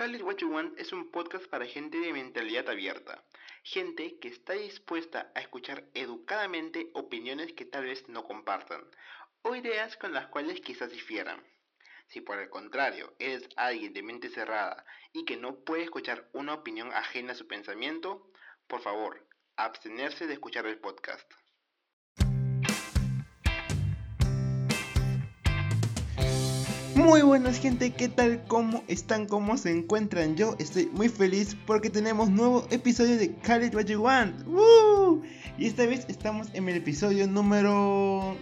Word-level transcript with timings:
Call 0.00 0.14
It 0.14 0.22
What 0.22 0.38
You 0.38 0.48
Want 0.50 0.78
es 0.78 0.94
un 0.94 1.10
podcast 1.10 1.44
para 1.48 1.66
gente 1.66 1.98
de 1.98 2.14
mentalidad 2.14 2.70
abierta, 2.70 3.22
gente 3.62 4.18
que 4.18 4.28
está 4.28 4.54
dispuesta 4.54 5.30
a 5.34 5.40
escuchar 5.40 5.84
educadamente 5.92 6.88
opiniones 6.94 7.52
que 7.52 7.66
tal 7.66 7.84
vez 7.84 8.08
no 8.08 8.24
compartan, 8.24 8.82
o 9.42 9.54
ideas 9.54 9.98
con 9.98 10.14
las 10.14 10.28
cuales 10.28 10.62
quizás 10.62 10.90
difieran. 10.90 11.44
Si 12.06 12.22
por 12.22 12.38
el 12.38 12.48
contrario 12.48 13.12
eres 13.18 13.46
alguien 13.56 13.92
de 13.92 14.02
mente 14.02 14.30
cerrada 14.30 14.86
y 15.12 15.26
que 15.26 15.36
no 15.36 15.56
puede 15.64 15.82
escuchar 15.82 16.30
una 16.32 16.54
opinión 16.54 16.90
ajena 16.94 17.32
a 17.32 17.36
su 17.36 17.46
pensamiento, 17.46 18.26
por 18.68 18.80
favor, 18.80 19.28
abstenerse 19.56 20.26
de 20.26 20.32
escuchar 20.32 20.64
el 20.64 20.78
podcast. 20.78 21.30
Muy 27.00 27.22
buenas 27.22 27.58
gente, 27.58 27.92
¿qué 27.92 28.10
tal? 28.10 28.44
¿Cómo 28.46 28.84
están? 28.86 29.24
¿Cómo 29.24 29.56
se 29.56 29.70
encuentran? 29.70 30.36
Yo 30.36 30.54
estoy 30.58 30.84
muy 30.92 31.08
feliz 31.08 31.56
porque 31.66 31.88
tenemos 31.88 32.28
nuevo 32.28 32.66
episodio 32.70 33.16
de 33.16 33.34
Call 33.36 33.64
It 33.64 33.74
What 33.74 33.86
You 33.86 34.02
Want. 34.02 34.34
Y 35.56 35.66
esta 35.66 35.86
vez 35.86 36.04
estamos 36.08 36.48
en 36.52 36.68
el 36.68 36.76
episodio 36.76 37.26
número... 37.26 38.36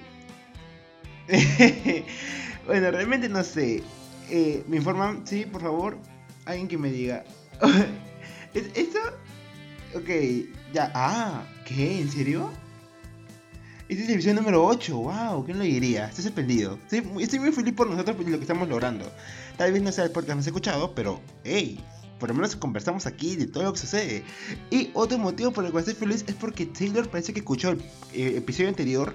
bueno, 2.67 2.91
realmente 2.91 3.29
no 3.29 3.45
sé. 3.45 3.85
Eh, 4.29 4.65
¿Me 4.67 4.79
informan? 4.79 5.25
Sí, 5.25 5.47
por 5.47 5.63
favor. 5.63 5.97
Alguien 6.45 6.67
que 6.67 6.79
me 6.79 6.91
diga. 6.91 7.23
¿Esto? 8.55 8.99
Ok, 9.95 10.11
ya. 10.75 10.91
Ah, 10.97 11.45
¿qué? 11.65 12.01
¿En 12.01 12.11
serio? 12.11 12.51
Este 13.89 14.03
es 14.03 14.09
el 14.11 14.17
episodio 14.17 14.35
número 14.35 14.67
8, 14.67 14.99
wow, 14.99 15.45
¿quién 15.47 15.57
lo 15.57 15.65
diría? 15.65 16.09
Estoy 16.09 16.25
sorprendido. 16.25 16.79
Estoy, 16.91 17.01
muy 17.41 17.53
feliz 17.53 17.73
por 17.73 17.89
nosotros 17.89 18.17
por 18.17 18.29
lo 18.29 18.37
que 18.37 18.45
estamos 18.45 18.69
logrando. 18.69 19.11
Tal 19.57 19.73
vez 19.73 19.81
no 19.81 19.91
sea 19.91 20.05
el 20.05 20.11
podcast 20.11 20.37
más 20.37 20.47
escuchado, 20.47 20.95
pero 20.95 21.23
hey, 21.43 21.81
por 22.21 22.29
lo 22.29 22.35
menos 22.35 22.55
conversamos 22.55 23.07
aquí 23.07 23.35
de 23.37 23.47
todo 23.47 23.63
lo 23.63 23.73
que 23.73 23.79
sucede. 23.79 24.25
Y 24.71 24.91
otro 24.93 25.17
motivo 25.17 25.53
por 25.53 25.65
el 25.65 25.73
cual 25.73 25.85
estoy 25.85 25.95
feliz 25.95 26.23
es 26.29 26.35
porque 26.35 26.67
Taylor 26.67 27.09
parece 27.09 27.33
que 27.33 27.39
escuchó 27.39 27.71
el 27.71 27.81
eh, 28.13 28.35
episodio 28.37 28.69
anterior 28.69 29.15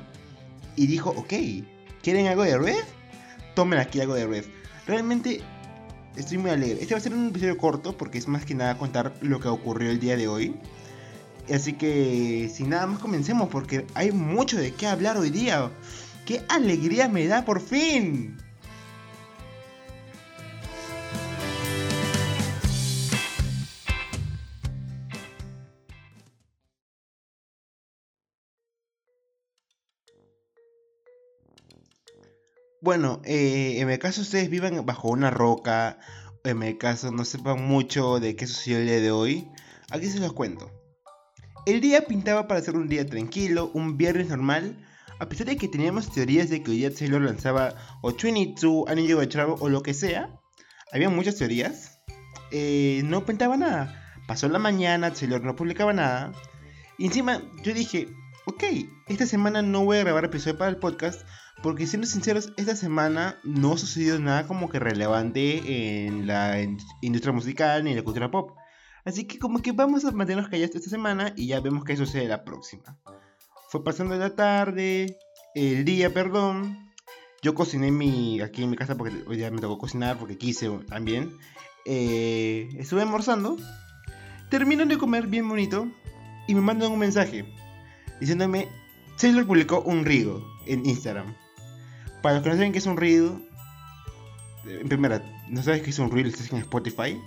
y 0.76 0.88
dijo, 0.88 1.12
ok, 1.12 1.34
¿quieren 2.02 2.26
algo 2.26 2.42
de 2.42 2.58
Red? 2.58 2.84
Tomen 3.54 3.78
aquí 3.78 4.02
algo 4.02 4.16
de 4.16 4.26
Red. 4.26 4.46
Realmente 4.88 5.42
estoy 6.16 6.40
muy 6.40 6.50
alegre. 6.50 6.82
Este 6.82 6.96
va 6.96 6.98
a 6.98 7.04
ser 7.04 7.14
un 7.14 7.28
episodio 7.28 7.60
corto 7.60 7.96
porque 7.96 8.18
es 8.18 8.28
más 8.28 8.44
que 8.44 8.56
nada 8.56 8.76
contar 8.80 9.14
lo 9.22 9.40
que 9.40 9.50
ocurrió 9.50 9.92
el 9.92 10.00
día 10.00 10.18
de 10.18 10.28
hoy. 10.28 10.56
Así 11.52 11.74
que 11.74 12.50
sin 12.54 12.70
nada 12.70 12.88
más 12.88 13.00
comencemos 13.00 13.50
porque 13.50 13.86
hay 13.96 14.12
mucho 14.12 14.58
de 14.58 14.74
qué 14.74 14.88
hablar 14.88 15.18
hoy 15.18 15.30
día. 15.30 15.72
¡Qué 16.26 16.42
alegría 16.48 17.10
me 17.10 17.28
da 17.28 17.44
por 17.44 17.60
fin! 17.62 18.38
Bueno, 32.82 33.22
eh, 33.24 33.80
en 33.80 33.88
mi 33.88 33.98
caso 33.98 34.22
ustedes 34.22 34.50
vivan 34.50 34.86
bajo 34.86 35.08
una 35.08 35.30
roca, 35.32 36.00
en 36.44 36.60
mi 36.60 36.78
caso 36.78 37.12
no 37.12 37.24
sepan 37.24 37.66
mucho 37.66 38.20
de 38.20 38.36
qué 38.36 38.46
sucedió 38.46 38.80
el 38.80 38.88
día 38.88 39.00
de 39.00 39.12
hoy, 39.12 39.48
aquí 39.90 40.08
se 40.10 40.20
los 40.20 40.34
cuento. 40.34 40.83
El 41.66 41.80
día 41.80 42.06
pintaba 42.06 42.48
para 42.48 42.62
ser 42.62 42.76
un 42.76 42.90
día 42.90 43.06
tranquilo, 43.06 43.72
un 43.74 43.96
viernes 43.98 44.28
normal, 44.28 44.78
a 45.20 45.30
pesar 45.30 45.48
de 45.48 45.56
que 45.56 45.70
teníamos 45.70 46.12
teorías 46.12 46.50
de 46.50 46.62
que 46.62 46.72
hoy 46.72 46.78
día 46.80 46.94
Taylor 46.94 47.22
lanzaba 47.22 47.76
o 48.02 48.12
22, 48.12 48.90
Anillo 48.90 49.20
de 49.20 49.30
Chavo 49.30 49.56
o 49.62 49.70
lo 49.70 49.82
que 49.82 49.94
sea. 49.94 50.30
Había 50.92 51.10
muchas 51.10 51.38
teorías. 51.38 52.00
Eh, 52.52 53.02
no 53.06 53.26
pintaba 53.26 53.56
nada. 53.56 54.18
Pasó 54.28 54.50
la 54.50 54.60
mañana, 54.60 55.14
Taylor 55.14 55.42
no 55.42 55.56
publicaba 55.56 55.94
nada. 55.94 56.34
Y 56.98 57.06
encima 57.06 57.42
yo 57.64 57.74
dije, 57.74 58.10
ok, 58.46 58.64
esta 59.08 59.26
semana 59.26 59.62
no 59.62 59.86
voy 59.86 59.98
a 59.98 60.04
grabar 60.04 60.26
episodio 60.26 60.58
para 60.58 60.70
el 60.70 60.78
podcast 60.78 61.26
porque 61.62 61.88
siendo 61.88 62.08
sinceros, 62.08 62.52
esta 62.58 62.76
semana 62.76 63.40
no 63.46 63.74
ha 63.74 63.78
sucedido 63.78 64.20
nada 64.20 64.48
como 64.48 64.68
que 64.68 64.80
relevante 64.80 66.06
en 66.06 66.28
la 66.28 66.62
industria 67.02 67.32
musical 67.32 67.86
ni 67.86 67.92
en 67.92 67.96
la 67.96 68.04
cultura 68.04 68.30
pop. 68.30 68.52
Así 69.06 69.26
que 69.26 69.38
como 69.38 69.62
que 69.62 69.72
vamos 69.72 70.06
a 70.06 70.12
mantenernos 70.12 70.50
callados 70.50 70.76
esta 70.76 70.90
semana 70.90 71.34
y 71.36 71.48
ya 71.48 71.60
vemos 71.60 71.84
qué 71.84 71.98
sucede 71.98 72.28
la 72.28 72.44
próxima. 72.44 72.98
Fue 73.70 73.84
pasando 73.84 74.16
la 74.16 74.36
tarde, 74.36 75.18
el 75.56 75.84
día, 75.84 76.14
perdón. 76.14 76.92
Yo 77.42 77.54
cociné 77.54 77.92
mi, 77.92 78.40
aquí 78.40 78.64
en 78.64 78.70
mi 78.70 78.78
casa 78.78 78.96
porque 78.96 79.24
hoy 79.28 79.36
día 79.36 79.52
me 79.52 79.60
tocó 79.60 79.78
cocinar 79.78 80.18
porque 80.18 80.38
quise 80.38 80.70
también. 80.88 81.38
Eh, 81.86 82.70
estuve 82.78 83.02
almorzando. 83.02 83.58
Termino 84.50 84.86
de 84.86 84.98
comer 84.98 85.28
bien 85.28 85.50
bonito 85.50 85.88
y 86.48 86.56
me 86.56 86.62
mandan 86.62 86.92
un 86.92 87.00
mensaje 87.00 87.46
diciéndome 88.20 88.70
Taylor 89.20 89.46
publicó 89.46 89.82
un 89.82 90.06
reel 90.06 90.42
en 90.66 90.86
Instagram. 90.86 91.36
Para 92.22 92.36
los 92.36 92.44
que 92.44 92.50
no 92.50 92.56
saben 92.56 92.72
qué 92.72 92.78
es 92.78 92.86
un 92.86 92.96
reel, 92.96 93.50
en 94.66 94.88
primera, 94.88 95.22
¿no 95.50 95.62
sabes 95.62 95.82
qué 95.82 95.90
es 95.90 96.00
un 96.00 96.10
reel? 96.10 96.28
Estás 96.28 96.52
en 96.54 96.60
Spotify 96.60 97.20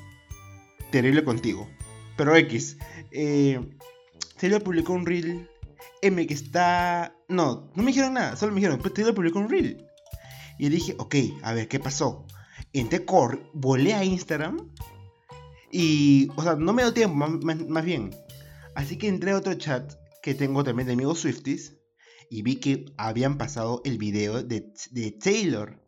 terrible 0.97 1.25
contigo. 1.25 1.69
Pero 2.17 2.35
X. 2.37 2.79
Eh, 3.11 3.61
Taylor 4.41 4.63
publicó 4.63 4.95
un 4.95 5.05
reel. 5.05 5.47
M 6.01 6.27
que 6.27 6.33
está. 6.33 7.15
No, 7.29 7.71
no 7.75 7.83
me 7.83 7.91
dijeron 7.91 8.15
nada. 8.15 8.35
Solo 8.37 8.53
me 8.53 8.61
dijeron, 8.61 8.79
pero 8.83 8.95
Taylor 8.95 9.15
publicó 9.15 9.39
un 9.39 9.51
reel. 9.51 9.87
Y 10.59 10.71
dije, 10.71 10.95
ok, 10.99 11.15
a 11.43 11.53
ver, 11.53 11.69
¿qué 11.69 11.79
pasó? 11.79 12.27
Entré 12.73 13.05
core, 13.05 13.43
volé 13.53 13.93
a 13.93 14.05
Instagram. 14.05 14.73
Y, 15.71 16.31
o 16.37 16.43
sea, 16.43 16.57
no 16.57 16.73
me 16.73 16.83
dio 16.83 16.95
tiempo, 16.95 17.15
más, 17.15 17.85
bien. 17.85 18.17
Así 18.75 18.97
que 18.97 19.09
entré 19.09 19.33
a 19.33 19.37
otro 19.37 19.53
chat 19.55 19.93
que 20.23 20.35
tengo 20.35 20.65
también 20.65 20.87
de 20.87 20.95
amigos 20.95 21.21
Swifties. 21.21 21.75
Y 22.31 22.41
vi 22.41 22.57
que 22.57 22.87
habían 22.97 23.37
pasado 23.37 23.83
el 23.85 23.99
video 23.99 24.43
de, 24.43 24.73
de 24.93 25.11
Taylor. 25.13 25.79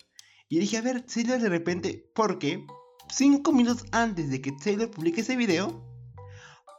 Y 0.50 0.58
dije, 0.58 0.76
a 0.76 0.82
ver, 0.82 1.00
Taylor 1.00 1.40
de 1.40 1.48
repente, 1.48 2.10
¿por 2.14 2.38
qué? 2.38 2.66
5 3.10 3.52
minutos 3.52 3.86
antes 3.92 4.30
de 4.30 4.40
que 4.40 4.52
Taylor 4.52 4.90
publique 4.90 5.22
ese 5.22 5.36
video, 5.36 5.82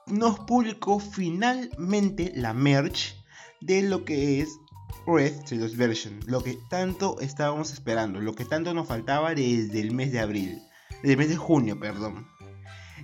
nos 0.07 0.39
publicó 0.39 0.99
finalmente 0.99 2.31
la 2.35 2.53
merch 2.53 3.15
de 3.61 3.83
lo 3.83 4.05
que 4.05 4.41
es 4.41 4.59
Red 5.05 5.43
Taylor's 5.47 5.75
Version, 5.75 6.19
lo 6.25 6.43
que 6.43 6.57
tanto 6.69 7.19
estábamos 7.19 7.71
esperando, 7.71 8.19
lo 8.19 8.33
que 8.33 8.45
tanto 8.45 8.73
nos 8.73 8.87
faltaba 8.87 9.33
desde 9.33 9.79
el 9.81 9.91
mes 9.91 10.11
de 10.11 10.19
abril, 10.19 10.61
desde 11.01 11.13
el 11.13 11.17
mes 11.17 11.29
de 11.29 11.37
junio, 11.37 11.79
perdón. 11.79 12.27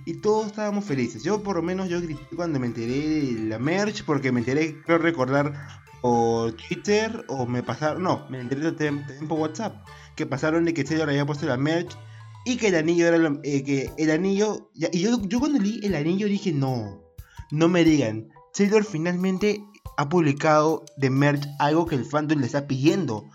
Y 0.04 0.20
todos 0.20 0.46
estábamos 0.46 0.84
felices. 0.84 1.24
Yo 1.24 1.42
por 1.42 1.56
lo 1.56 1.62
menos 1.62 1.88
yo 1.88 2.00
grité 2.00 2.36
cuando 2.36 2.60
me 2.60 2.66
enteré 2.66 3.00
de 3.00 3.48
la 3.48 3.58
merch, 3.58 4.04
porque 4.04 4.30
me 4.30 4.40
enteré, 4.40 4.80
creo 4.82 4.98
recordar, 4.98 5.82
por 6.00 6.52
Twitter, 6.52 7.24
o 7.28 7.46
me 7.46 7.62
pasaron, 7.62 8.02
no, 8.02 8.26
me 8.28 8.40
enteré 8.40 8.70
también 8.72 9.04
por 9.26 9.40
WhatsApp, 9.40 9.84
que 10.14 10.26
pasaron 10.26 10.64
de 10.64 10.74
que 10.74 10.84
Taylor 10.84 11.08
había 11.08 11.26
puesto 11.26 11.46
la 11.46 11.56
merch 11.56 11.96
y 12.46 12.56
que 12.56 12.68
el 12.68 12.76
anillo 12.76 13.08
era 13.08 13.18
lo, 13.18 13.40
eh, 13.42 13.64
que 13.64 13.90
el 13.98 14.10
anillo 14.10 14.70
y 14.74 15.00
yo, 15.00 15.20
yo 15.22 15.40
cuando 15.40 15.58
leí 15.58 15.80
el 15.82 15.96
anillo 15.96 16.28
dije 16.28 16.52
no 16.52 17.02
no 17.50 17.68
me 17.68 17.84
digan 17.84 18.28
Taylor 18.54 18.84
finalmente 18.84 19.62
ha 19.96 20.08
publicado 20.08 20.84
de 20.96 21.10
merch 21.10 21.44
algo 21.58 21.86
que 21.86 21.96
el 21.96 22.04
fandom 22.04 22.38
le 22.40 22.46
está 22.46 22.66
pidiendo. 22.66 23.28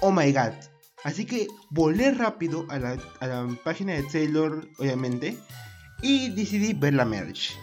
Oh 0.00 0.10
my 0.10 0.32
god 0.32 0.54
así 1.04 1.24
que 1.24 1.46
volé 1.70 2.10
rápido 2.10 2.66
a 2.68 2.78
la, 2.78 2.98
a 3.20 3.26
la 3.26 3.48
página 3.62 3.94
de 3.94 4.02
Taylor 4.02 4.68
obviamente 4.78 5.38
y 6.02 6.30
decidí 6.30 6.72
ver 6.72 6.94
la 6.94 7.04
merch. 7.04 7.56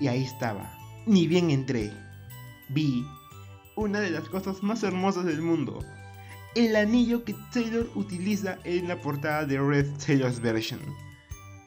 Y 0.00 0.08
ahí 0.08 0.24
estaba. 0.24 0.72
Ni 1.06 1.26
bien 1.26 1.50
entré 1.50 1.92
vi 2.70 3.04
una 3.76 4.00
de 4.00 4.10
las 4.10 4.28
cosas 4.28 4.62
más 4.62 4.82
hermosas 4.82 5.26
del 5.26 5.42
mundo 5.42 5.80
el 6.54 6.74
anillo 6.76 7.24
que 7.24 7.34
Taylor 7.52 7.88
utiliza 7.94 8.58
en 8.64 8.88
la 8.88 9.00
portada 9.00 9.44
de 9.46 9.58
Red 9.60 9.86
Taylor's 10.04 10.40
Version. 10.40 10.80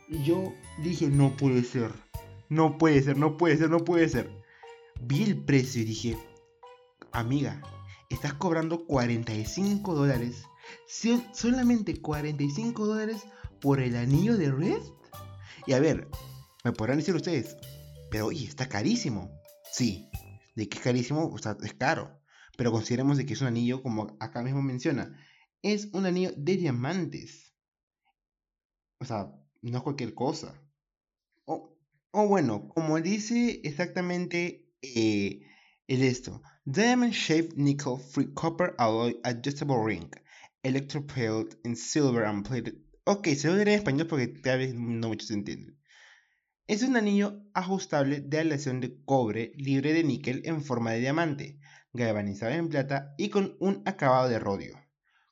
Y 0.10 0.24
yo 0.24 0.54
dije, 0.84 1.08
no 1.08 1.36
puede 1.38 1.64
ser, 1.64 1.91
no 2.50 2.78
puede 2.78 3.02
ser, 3.02 3.18
no 3.18 3.38
puede 3.38 3.58
ser, 3.58 3.70
no 3.70 3.80
puede 3.80 4.09
ser. 4.09 4.30
Vi 5.02 5.24
el 5.24 5.38
precio 5.38 5.82
y 5.82 5.85
dije, 5.85 6.18
amiga, 7.12 7.62
estás 8.09 8.34
cobrando 8.34 8.85
45 8.85 9.96
dólares, 9.96 10.44
solamente 11.34 12.00
45 12.02 12.86
dólares 12.86 13.24
por 13.62 13.79
el 13.79 13.96
anillo 13.96 14.38
de 14.38 14.52
Red. 14.52 14.82
Y 15.66 15.74
a 15.74 15.79
ver, 15.79 16.09
me 16.64 16.74
podrán 16.74 16.97
decir 16.97 17.16
ustedes, 17.16 17.56
pero 18.12 18.28
oye, 18.28 18.46
está 18.46 18.68
carísimo. 18.68 19.32
Sí, 19.72 20.09
de 20.56 20.68
que 20.68 20.78
es 20.78 20.84
carísimo, 20.84 21.32
o 21.34 21.38
sea, 21.38 21.58
es 21.64 21.74
caro. 21.74 22.22
Pero 22.58 22.72
consideremos 22.72 23.17
de 23.17 23.26
que 23.26 23.34
es 23.34 23.41
un 23.41 23.47
anillo, 23.47 23.82
como 23.82 24.16
acá 24.20 24.44
mismo 24.44 24.61
menciona, 24.61 25.17
es 25.61 25.90
un 25.94 26.05
anillo 26.05 26.32
de 26.38 26.58
diamantes. 26.58 27.55
O 29.00 29.05
sea, 29.05 29.32
no 29.61 29.78
es 29.78 29.84
cualquier 29.84 30.14
cosa. 30.14 30.59
O, 31.46 32.28
bueno, 32.28 32.70
como 32.70 33.02
dice 33.02 33.61
exactamente 33.64 34.72
eh, 34.84 35.41
esto. 35.88 36.44
Diamond 36.66 37.11
Shaped 37.11 37.55
Nickel 37.55 37.97
Free 37.97 38.32
Copper 38.34 38.76
Alloy 38.78 39.20
Adjustable 39.23 39.84
Ring. 39.84 40.11
Electroplate 40.61 41.58
in 41.64 41.76
silver 41.76 42.23
and 42.23 42.47
plated 42.47 42.76
Ok, 43.05 43.28
se 43.35 43.50
lo 43.50 43.58
diré 43.58 43.73
en 43.73 43.79
español 43.79 44.08
porque 44.08 44.28
tal 44.29 44.59
vez 44.59 44.76
no 44.76 45.09
muchos 45.09 45.29
entienden. 45.32 45.78
Es 46.67 46.84
un 46.84 46.96
anillo 46.96 47.44
ajustable 47.53 48.22
de 48.22 48.40
aleación 48.40 48.79
de 48.79 49.03
cobre 49.03 49.52
libre 49.58 49.91
de 49.91 50.05
níquel 50.05 50.41
en 50.46 50.64
forma 50.64 50.91
de 50.91 51.02
diamante, 51.02 51.59
galvanizado 51.93 52.51
en 52.53 52.69
plata 52.69 53.13
y 53.17 53.29
con 53.29 53.55
un 53.59 53.84
acabado 53.85 54.28
de 54.28 54.40
rodio, 54.40 54.79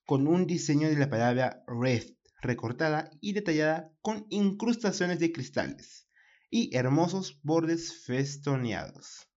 con 0.06 0.28
un 0.28 0.46
diseño 0.46 0.88
de 0.90 0.98
la 0.98 1.10
palabra 1.10 1.64
red 1.68 2.04
recortada 2.42 3.10
y 3.20 3.34
detallada 3.34 3.92
con 4.02 4.26
incrustaciones 4.30 5.20
de 5.20 5.32
cristales 5.32 6.08
y 6.50 6.76
hermosos 6.76 7.40
bordes 7.44 8.04
festoneados. 8.06 9.28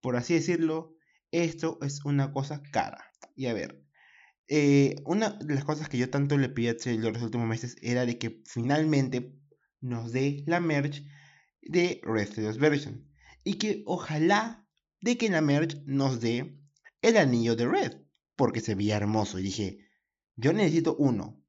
Por 0.00 0.16
así 0.16 0.34
decirlo, 0.34 0.94
esto 1.32 1.78
es 1.82 2.04
una 2.04 2.32
cosa 2.32 2.62
cara. 2.72 3.04
Y 3.34 3.46
a 3.46 3.54
ver, 3.54 3.82
eh, 4.48 4.96
una 5.04 5.30
de 5.30 5.54
las 5.54 5.64
cosas 5.64 5.88
que 5.88 5.98
yo 5.98 6.10
tanto 6.10 6.38
le 6.38 6.48
pedí 6.48 6.68
a 6.68 6.76
Taylor 6.76 7.12
los 7.12 7.22
últimos 7.22 7.48
meses 7.48 7.76
era 7.82 8.06
de 8.06 8.18
que 8.18 8.42
finalmente 8.46 9.34
nos 9.80 10.12
dé 10.12 10.44
la 10.46 10.60
merch 10.60 11.04
de 11.62 12.00
Red 12.04 12.58
Version. 12.58 13.08
Y 13.44 13.54
que 13.54 13.82
ojalá 13.86 14.66
de 15.00 15.16
que 15.16 15.28
la 15.28 15.40
merch 15.40 15.82
nos 15.84 16.20
dé 16.20 16.58
el 17.02 17.16
anillo 17.16 17.56
de 17.56 17.66
Red. 17.66 18.02
Porque 18.36 18.60
se 18.60 18.74
veía 18.74 18.96
hermoso. 18.96 19.38
Y 19.38 19.42
dije, 19.42 19.88
yo 20.36 20.52
necesito 20.52 20.96
uno. 20.96 21.42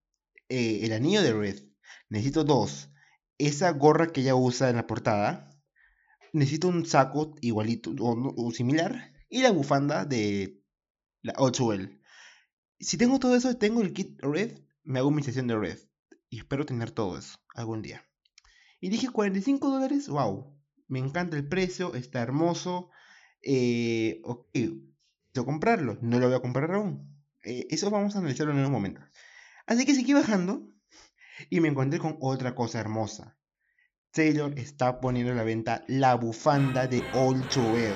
Eh, 0.50 0.80
el 0.84 0.94
anillo 0.94 1.22
de 1.22 1.34
Red. 1.34 1.64
Necesito 2.10 2.44
dos. 2.44 2.90
Esa 3.38 3.72
gorra 3.72 4.12
que 4.12 4.22
ella 4.22 4.36
usa 4.36 4.70
en 4.70 4.78
la 4.78 4.88
portada. 4.88 5.50
Necesito 6.34 6.68
un 6.68 6.86
saco 6.86 7.36
igualito 7.42 7.94
o, 8.00 8.52
similar. 8.52 9.14
Y 9.30 9.42
la 9.42 9.52
bufanda 9.52 10.06
de 10.06 10.64
la 11.22 11.34
Ochuel. 11.38 12.02
Si 12.80 12.98
tengo 12.98 13.20
todo 13.20 13.36
eso, 13.36 13.56
tengo 13.58 13.82
el 13.82 13.94
kit 13.94 14.20
Red, 14.22 14.60
me 14.84 15.00
hago 15.00 15.12
mi 15.12 15.22
sesión 15.22 15.48
de 15.48 15.58
Red. 15.58 15.80
Y 16.30 16.40
espero 16.40 16.66
tener 16.66 16.92
todo 16.92 17.18
eso 17.18 17.38
algún 17.54 17.82
día. 17.82 18.08
Y 18.80 18.90
dije 18.90 19.10
45 19.10 19.70
dólares, 19.70 20.08
wow. 20.08 20.56
Me 20.88 21.00
encanta 21.00 21.38
el 21.38 21.48
precio, 21.48 21.94
está 21.94 22.22
hermoso. 22.22 22.90
Eh, 23.44 24.22
ok, 24.24 24.48
quiero 24.52 24.89
comprarlo. 25.34 25.98
No 26.02 26.20
lo 26.20 26.28
voy 26.28 26.36
a 26.36 26.42
comprar 26.42 26.72
aún. 26.72 27.16
Eh, 27.44 27.68
eso 27.70 27.90
vamos 27.90 28.16
a 28.16 28.20
analizarlo 28.20 28.54
en 28.54 28.66
un 28.66 28.72
momento. 28.72 29.02
Así 29.66 29.86
que 29.86 29.96
seguí 29.96 30.14
bajando 30.14 30.68
y 31.50 31.60
me 31.60 31.70
encontré 31.70 32.00
con 32.00 32.18
otra 32.20 32.56
cosa 32.56 32.80
hermosa. 32.80 33.38
Taylor 34.12 34.58
está 34.58 35.00
poniendo 35.00 35.32
a 35.32 35.36
la 35.36 35.44
venta 35.44 35.84
la 35.88 36.16
bufanda 36.16 36.88
de 36.88 37.04
Old 37.14 37.46
Wear. 37.58 37.96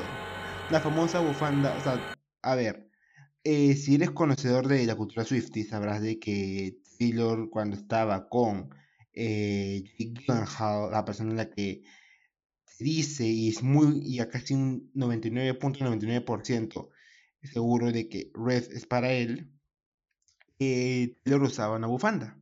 La 0.69 0.79
famosa 0.79 1.19
bufanda, 1.19 1.75
o 1.75 1.83
sea, 1.83 2.15
a 2.41 2.55
ver, 2.55 2.89
eh, 3.43 3.75
si 3.75 3.95
eres 3.95 4.11
conocedor 4.11 4.67
de 4.67 4.85
la 4.85 4.95
cultura 4.95 5.25
Swiftie, 5.25 5.65
sabrás 5.65 6.01
de 6.01 6.19
que 6.19 6.77
Taylor 6.97 7.49
cuando 7.49 7.75
estaba 7.75 8.29
con 8.29 8.69
eh, 9.13 9.83
la 10.27 11.03
persona 11.05 11.31
en 11.31 11.37
la 11.37 11.49
que 11.49 11.83
dice 12.79 13.25
y 13.25 13.49
es 13.49 13.63
muy, 13.63 13.99
y 14.03 14.19
a 14.19 14.29
casi 14.29 14.53
un 14.53 14.91
99.99% 14.93 16.89
seguro 17.43 17.91
de 17.91 18.09
que 18.09 18.31
Red 18.33 18.71
es 18.71 18.85
para 18.85 19.11
él, 19.11 19.51
eh, 20.59 21.17
Taylor 21.23 21.43
usaba 21.43 21.75
una 21.75 21.87
bufanda. 21.87 22.39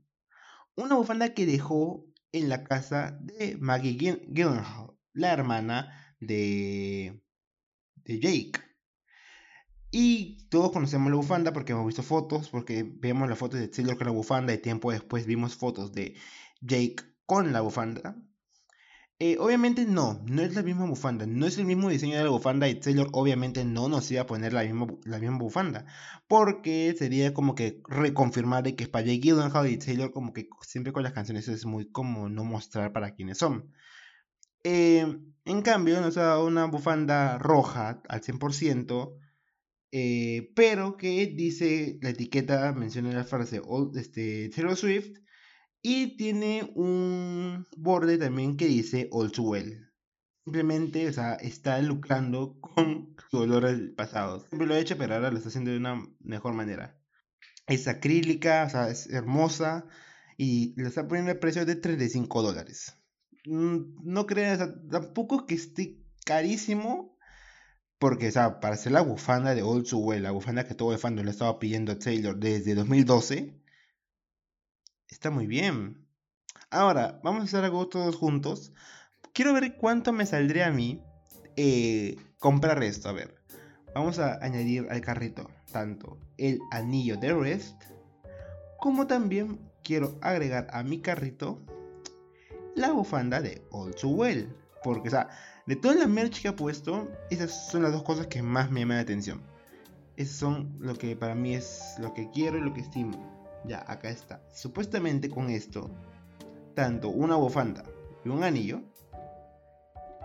Una 0.75 0.95
bufanda 0.95 1.33
que 1.33 1.45
dejó 1.45 2.05
en 2.31 2.49
la 2.49 2.63
casa 2.63 3.17
de 3.21 3.57
Maggie 3.57 3.97
Gyllenhaal, 4.29 4.95
la 5.13 5.33
hermana 5.33 6.15
de, 6.19 7.21
de 7.95 8.19
Jake. 8.19 8.61
Y 9.91 10.47
todos 10.49 10.71
conocemos 10.71 11.09
la 11.11 11.17
bufanda 11.17 11.51
porque 11.51 11.73
hemos 11.73 11.85
visto 11.85 12.03
fotos, 12.03 12.49
porque 12.49 12.83
vemos 12.83 13.27
las 13.27 13.37
fotos 13.37 13.59
de 13.59 13.67
Taylor 13.67 13.97
con 13.97 14.07
la 14.07 14.13
bufanda 14.13 14.53
y 14.53 14.57
tiempo 14.57 14.91
después 14.91 15.25
vimos 15.25 15.55
fotos 15.55 15.91
de 15.91 16.15
Jake 16.61 16.97
con 17.25 17.51
la 17.51 17.61
bufanda. 17.61 18.15
Eh, 19.23 19.37
obviamente 19.39 19.85
no, 19.85 20.19
no 20.25 20.41
es 20.41 20.55
la 20.55 20.63
misma 20.63 20.87
bufanda, 20.87 21.27
no 21.27 21.45
es 21.45 21.59
el 21.59 21.65
mismo 21.65 21.91
diseño 21.91 22.17
de 22.17 22.23
la 22.23 22.31
bufanda 22.31 22.67
y 22.67 22.79
Taylor 22.79 23.07
obviamente 23.11 23.63
no 23.63 23.87
nos 23.87 24.09
iba 24.09 24.23
a 24.23 24.25
poner 24.25 24.51
la 24.51 24.63
misma, 24.63 24.87
la 25.05 25.19
misma 25.19 25.37
bufanda, 25.37 25.85
porque 26.27 26.95
sería 26.97 27.31
como 27.31 27.53
que 27.53 27.83
reconfirmar 27.87 28.63
de 28.63 28.75
que 28.75 28.85
es 28.85 28.89
para 28.89 29.05
y 29.11 29.19
Taylor 29.77 30.11
como 30.11 30.33
que 30.33 30.49
siempre 30.63 30.91
con 30.91 31.03
las 31.03 31.13
canciones 31.13 31.47
es 31.49 31.67
muy 31.67 31.85
como 31.91 32.29
no 32.29 32.43
mostrar 32.43 32.93
para 32.93 33.13
quiénes 33.13 33.37
son. 33.37 33.71
Eh, 34.63 35.05
en 35.45 35.61
cambio, 35.61 36.01
nos 36.01 36.17
ha 36.17 36.23
dado 36.23 36.47
una 36.47 36.65
bufanda 36.65 37.37
roja 37.37 38.01
al 38.09 38.21
100%, 38.21 39.19
eh, 39.91 40.51
pero 40.55 40.97
que 40.97 41.27
dice, 41.27 41.99
la 42.01 42.09
etiqueta 42.09 42.73
menciona 42.73 43.13
la 43.13 43.23
frase 43.23 43.61
este, 43.93 44.49
Taylor 44.49 44.75
Swift 44.75 45.19
y 45.81 46.15
tiene 46.17 46.71
un 46.75 47.67
borde 47.75 48.17
también 48.17 48.57
que 48.57 48.67
dice 48.67 49.09
Too 49.09 49.43
Well. 49.43 49.91
Simplemente, 50.43 51.07
o 51.07 51.13
sea, 51.13 51.35
está 51.35 51.79
lucrando 51.81 52.59
con 52.59 53.15
su 53.29 53.37
olor 53.37 53.65
al 53.65 53.91
pasado. 53.91 54.39
Siempre 54.47 54.67
lo 54.67 54.73
ha 54.73 54.79
hecho, 54.79 54.97
pero 54.97 55.15
ahora 55.15 55.31
lo 55.31 55.37
está 55.37 55.49
haciendo 55.49 55.71
de 55.71 55.77
una 55.77 56.03
mejor 56.19 56.53
manera. 56.53 56.99
Es 57.67 57.87
acrílica, 57.87 58.65
o 58.65 58.69
sea, 58.69 58.89
es 58.89 59.07
hermosa 59.09 59.85
y 60.37 60.73
le 60.81 60.87
está 60.87 61.07
poniendo 61.07 61.31
el 61.31 61.39
precio 61.39 61.65
de 61.65 61.75
35 61.75 62.41
dólares. 62.41 62.97
Mm, 63.45 64.03
no 64.03 64.25
crean, 64.25 64.87
tampoco 64.89 65.45
que 65.45 65.55
esté 65.55 65.99
carísimo, 66.25 67.17
porque, 67.99 68.29
o 68.29 68.31
sea, 68.31 68.59
para 68.59 68.75
hacer 68.75 68.91
la 68.91 69.01
bufanda 69.01 69.53
de 69.53 69.61
Old 69.61 69.87
Well, 69.93 70.23
la 70.23 70.31
bufanda 70.31 70.65
que 70.65 70.75
todo 70.75 70.93
el 70.93 70.99
fandom 70.99 71.25
le 71.25 71.31
estaba 71.31 71.59
pidiendo 71.59 71.91
a 71.91 71.99
Taylor 71.99 72.37
desde 72.37 72.73
2012, 72.73 73.60
está 75.11 75.29
muy 75.29 75.45
bien. 75.45 76.07
Ahora, 76.71 77.19
vamos 77.23 77.41
a 77.41 77.43
hacer 77.43 77.63
algo 77.63 77.87
todos 77.87 78.15
juntos. 78.15 78.73
Quiero 79.33 79.53
ver 79.53 79.75
cuánto 79.75 80.13
me 80.13 80.25
saldría 80.25 80.67
a 80.67 80.71
mí 80.71 81.03
eh, 81.57 82.15
comprar 82.39 82.81
esto. 82.83 83.09
A 83.09 83.11
ver, 83.11 83.35
vamos 83.93 84.17
a 84.17 84.43
añadir 84.43 84.87
al 84.89 85.01
carrito 85.01 85.49
tanto 85.71 86.17
el 86.37 86.59
anillo 86.71 87.17
de 87.17 87.33
Rest, 87.33 87.81
como 88.79 89.05
también 89.07 89.59
quiero 89.83 90.17
agregar 90.21 90.67
a 90.71 90.83
mi 90.83 90.99
carrito 91.01 91.61
la 92.75 92.91
bufanda 92.91 93.41
de 93.41 93.61
All 93.71 93.93
Too 93.93 94.09
Well. 94.09 94.55
Porque, 94.83 95.09
o 95.09 95.11
sea, 95.11 95.29
de 95.67 95.75
toda 95.75 95.93
la 95.93 96.07
merch 96.07 96.41
que 96.41 96.47
ha 96.47 96.55
puesto, 96.55 97.07
esas 97.29 97.69
son 97.69 97.83
las 97.83 97.91
dos 97.91 98.03
cosas 98.03 98.27
que 98.27 98.41
más 98.41 98.71
me 98.71 98.79
llaman 98.79 98.97
la 98.97 99.03
atención. 99.03 99.41
Esas 100.17 100.37
son 100.37 100.75
lo 100.79 100.95
que 100.95 101.15
para 101.15 101.35
mí 101.35 101.53
es 101.53 101.95
lo 101.99 102.13
que 102.13 102.29
quiero 102.31 102.57
y 102.57 102.61
lo 102.61 102.73
que 102.73 102.81
estimo. 102.81 103.40
Ya, 103.65 103.83
acá 103.87 104.09
está. 104.09 104.41
Supuestamente 104.53 105.29
con 105.29 105.49
esto, 105.49 105.89
tanto 106.75 107.09
una 107.09 107.35
bufanda 107.35 107.83
y 108.25 108.29
un 108.29 108.43
anillo, 108.43 108.81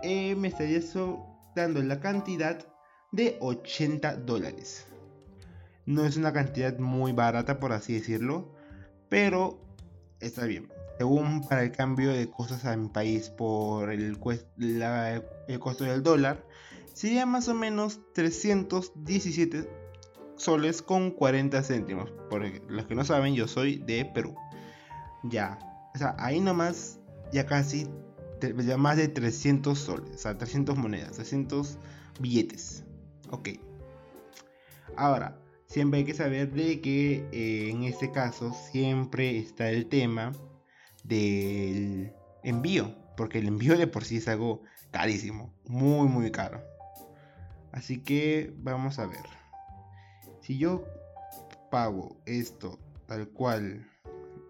eh, 0.03 0.35
me 0.35 0.49
estaría 0.49 0.81
dando 1.55 1.83
la 1.83 2.01
cantidad 2.01 2.67
de 3.13 3.37
80 3.41 4.17
dólares. 4.17 4.87
No 5.85 6.05
es 6.05 6.17
una 6.17 6.33
cantidad 6.33 6.79
muy 6.79 7.13
barata, 7.13 7.61
por 7.61 7.73
así 7.73 7.95
decirlo, 7.95 8.53
pero 9.09 9.61
está 10.21 10.45
bien 10.47 10.69
según 10.99 11.43
para 11.47 11.63
el 11.63 11.73
cambio 11.73 12.13
de 12.13 12.31
cosas 12.31 12.65
a 12.65 12.77
mi 12.77 12.89
país 12.89 13.29
por 13.29 13.91
el, 13.91 14.19
el 15.49 15.59
costo 15.61 15.85
del 15.85 16.03
dólar, 16.03 16.45
sería 16.95 17.27
más 17.27 17.49
o 17.49 17.55
menos 17.55 18.01
317 18.15 19.69
soles 20.37 20.83
con 20.83 21.11
40 21.11 21.63
céntimos. 21.63 22.11
Por 22.31 22.45
los 22.71 22.87
que 22.87 22.95
no 22.95 23.05
saben, 23.05 23.35
yo 23.35 23.49
soy 23.49 23.79
de 23.79 24.05
Perú. 24.05 24.35
Ya, 25.25 25.59
o 25.95 25.99
sea, 25.99 26.15
ahí 26.19 26.41
nomás 26.41 26.99
ya 27.33 27.47
casi 27.47 27.89
ya 28.41 28.77
más 28.77 28.97
de 28.97 29.09
300 29.09 29.79
soles, 29.79 30.15
o 30.15 30.19
sea, 30.19 30.39
300 30.39 30.77
monedas, 30.77 31.13
300 31.13 31.79
billetes. 32.21 32.85
Ok. 33.31 33.51
Ahora, 34.97 35.39
siempre 35.67 36.01
hay 36.01 36.05
que 36.05 36.15
saber 36.15 36.53
de 36.53 36.81
que 36.81 37.27
eh, 37.33 37.71
en 37.71 37.85
este 37.85 38.13
caso 38.13 38.55
siempre 38.71 39.39
está 39.39 39.71
el 39.71 39.87
tema 39.87 40.33
del 41.05 42.13
envío, 42.43 42.95
porque 43.17 43.39
el 43.39 43.49
envío 43.49 43.77
de 43.77 43.87
por 43.87 44.05
sí 44.05 44.19
es 44.19 44.29
algo 44.29 44.63
carísimo, 44.91 45.55
muy 45.67 46.09
muy 46.09 46.31
caro. 46.31 46.63
Así 47.73 47.99
que 47.99 48.53
vamos 48.59 48.99
a 48.99 49.07
ver. 49.07 49.36
Si 50.47 50.59
yo 50.59 50.85
pago 51.73 52.17
esto 52.25 52.79
tal 53.09 53.29
cual 53.31 53.85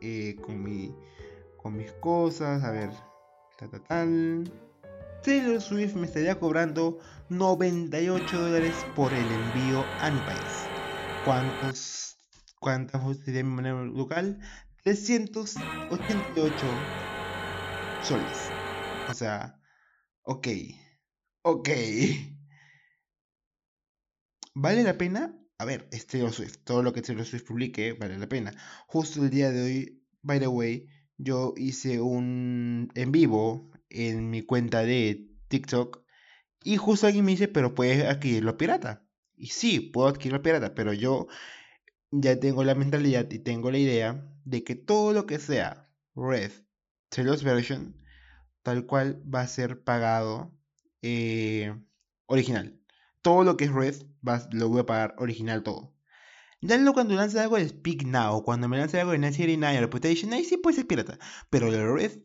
eh, 0.02 0.36
con, 0.44 0.62
mi, 0.62 0.94
con 1.56 1.74
mis 1.74 1.90
cosas, 1.92 2.62
a 2.64 2.70
ver, 2.70 2.90
ta, 3.56 3.66
tal. 3.88 4.52
Taylor 5.22 5.58
Swift 5.58 5.94
me 5.94 6.06
estaría 6.06 6.38
cobrando 6.38 6.98
98 7.30 8.38
dólares 8.38 8.74
por 8.94 9.10
el 9.14 9.24
envío 9.24 9.82
a 10.02 10.10
mi 10.10 10.20
país. 10.20 10.68
¿Cuántos, 11.24 12.18
¿Cuántas 12.60 13.00
sería 13.24 13.42
mi 13.42 13.54
moneda 13.54 13.82
local? 13.82 14.38
388 14.84 16.66
soles. 18.02 18.50
O 19.08 19.14
sea, 19.14 19.58
ok. 20.24 20.48
Ok. 21.40 21.70
¿Vale 24.54 24.82
la 24.82 24.98
pena? 24.98 25.34
A 25.58 25.64
ver, 25.64 25.88
es 25.90 26.06
Taylor 26.06 26.32
Swift. 26.32 26.58
Todo 26.64 26.82
lo 26.82 26.92
que 26.92 27.02
Taylor 27.02 27.24
Swift 27.24 27.44
publique 27.44 27.92
vale 27.94 28.18
la 28.18 28.28
pena. 28.28 28.52
Justo 28.86 29.22
el 29.22 29.30
día 29.30 29.50
de 29.50 29.62
hoy, 29.62 30.02
by 30.22 30.38
the 30.38 30.46
way, 30.48 30.88
yo 31.16 31.54
hice 31.56 32.00
un 32.00 32.90
en 32.94 33.12
vivo 33.12 33.70
en 33.88 34.30
mi 34.30 34.42
cuenta 34.42 34.82
de 34.82 35.30
TikTok 35.48 36.04
y 36.62 36.76
justo 36.76 37.06
alguien 37.06 37.24
me 37.24 37.32
dice, 37.32 37.48
pero 37.48 37.74
puedes 37.74 38.04
adquirirlo 38.04 38.56
pirata. 38.58 39.06
Y 39.36 39.48
sí, 39.48 39.80
puedo 39.80 40.08
adquirirlo 40.08 40.42
pirata, 40.42 40.74
pero 40.74 40.92
yo 40.92 41.28
ya 42.10 42.38
tengo 42.40 42.64
la 42.64 42.74
mentalidad 42.74 43.30
y 43.30 43.38
tengo 43.38 43.70
la 43.70 43.78
idea 43.78 44.28
de 44.44 44.64
que 44.64 44.74
todo 44.74 45.12
lo 45.12 45.26
que 45.26 45.38
sea 45.38 45.88
Red 46.14 46.52
Celos 47.10 47.44
Version, 47.44 47.96
tal 48.62 48.86
cual 48.86 49.22
va 49.32 49.42
a 49.42 49.48
ser 49.48 49.82
pagado 49.84 50.52
eh, 51.02 51.74
original. 52.26 52.80
Todo 53.26 53.42
lo 53.42 53.56
que 53.56 53.64
es 53.64 53.72
Red 53.72 53.96
lo 54.52 54.68
voy 54.68 54.82
a 54.82 54.86
pagar 54.86 55.16
original 55.18 55.64
todo. 55.64 55.92
Ya 56.60 56.78
no 56.78 56.92
cuando 56.92 57.16
lance 57.16 57.40
algo 57.40 57.56
de 57.56 57.68
Speak 57.68 58.04
Now, 58.04 58.44
cuando 58.44 58.68
me 58.68 58.78
lance 58.78 59.00
algo 59.00 59.10
de 59.10 59.18
Nancy 59.18 59.42
89 59.42 59.78
o 59.78 59.80
Reputation, 59.80 60.32
ahí 60.32 60.44
sí 60.44 60.58
puede 60.58 60.76
ser 60.76 60.86
pirata. 60.86 61.18
Pero 61.50 61.66
el 61.66 61.92
Red, 61.92 62.20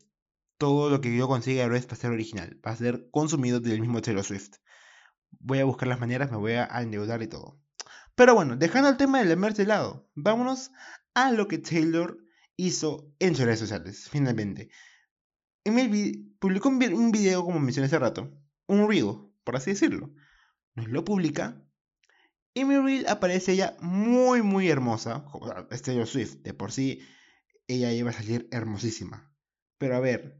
todo 0.58 0.90
lo 0.90 1.00
que 1.00 1.16
yo 1.16 1.26
consiga 1.26 1.64
de 1.64 1.70
Red 1.70 1.88
va 1.88 1.94
a 1.94 1.96
ser 1.96 2.12
original. 2.12 2.56
Va 2.64 2.70
a 2.70 2.76
ser 2.76 3.10
consumido 3.10 3.58
del 3.58 3.80
mismo 3.80 4.00
Taylor 4.00 4.22
Swift. 4.22 4.58
Voy 5.40 5.58
a 5.58 5.64
buscar 5.64 5.88
las 5.88 5.98
maneras, 5.98 6.30
me 6.30 6.36
voy 6.36 6.52
a 6.52 6.68
endeudar 6.80 7.20
y 7.20 7.26
todo. 7.26 7.60
Pero 8.14 8.36
bueno, 8.36 8.54
dejando 8.54 8.88
el 8.88 8.96
tema 8.96 9.24
del 9.24 9.36
merch 9.36 9.56
de 9.56 9.66
lado, 9.66 10.08
vámonos 10.14 10.70
a 11.14 11.32
lo 11.32 11.48
que 11.48 11.58
Taylor 11.58 12.16
hizo 12.54 13.12
en 13.18 13.34
sus 13.34 13.44
redes 13.44 13.58
sociales, 13.58 14.08
finalmente. 14.08 14.70
En 15.64 16.36
publicó 16.38 16.68
un, 16.68 16.78
video, 16.78 17.44
como 17.44 17.58
mencioné 17.58 17.86
hace 17.86 17.98
rato, 17.98 18.30
un 18.68 18.88
reel, 18.88 19.16
por 19.42 19.56
así 19.56 19.72
decirlo. 19.72 20.14
Nos 20.74 20.88
lo 20.88 21.04
publica. 21.04 21.62
Y 22.54 22.60
en 22.60 22.68
mi 22.68 22.76
reel 22.76 23.06
aparece 23.06 23.52
ella 23.52 23.76
muy, 23.80 24.42
muy 24.42 24.68
hermosa. 24.68 25.24
Es 25.70 25.82
Taylor 25.82 26.06
Swift, 26.06 26.42
de 26.42 26.54
por 26.54 26.72
sí, 26.72 27.00
ella 27.66 27.92
iba 27.92 28.10
a 28.10 28.14
salir 28.14 28.48
hermosísima. 28.50 29.34
Pero 29.78 29.96
a 29.96 30.00
ver, 30.00 30.38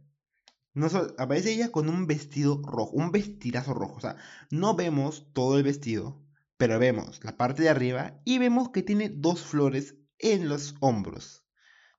no 0.74 0.86
aparece 1.18 1.52
ella 1.52 1.70
con 1.70 1.88
un 1.88 2.06
vestido 2.06 2.62
rojo, 2.64 2.92
un 2.92 3.12
vestidazo 3.12 3.74
rojo. 3.74 3.96
O 3.96 4.00
sea, 4.00 4.16
no 4.50 4.74
vemos 4.74 5.32
todo 5.32 5.58
el 5.58 5.64
vestido, 5.64 6.22
pero 6.56 6.78
vemos 6.78 7.22
la 7.24 7.36
parte 7.36 7.62
de 7.62 7.68
arriba 7.68 8.20
y 8.24 8.38
vemos 8.38 8.70
que 8.70 8.82
tiene 8.82 9.10
dos 9.10 9.42
flores 9.42 9.96
en 10.18 10.48
los 10.48 10.74
hombros. 10.80 11.44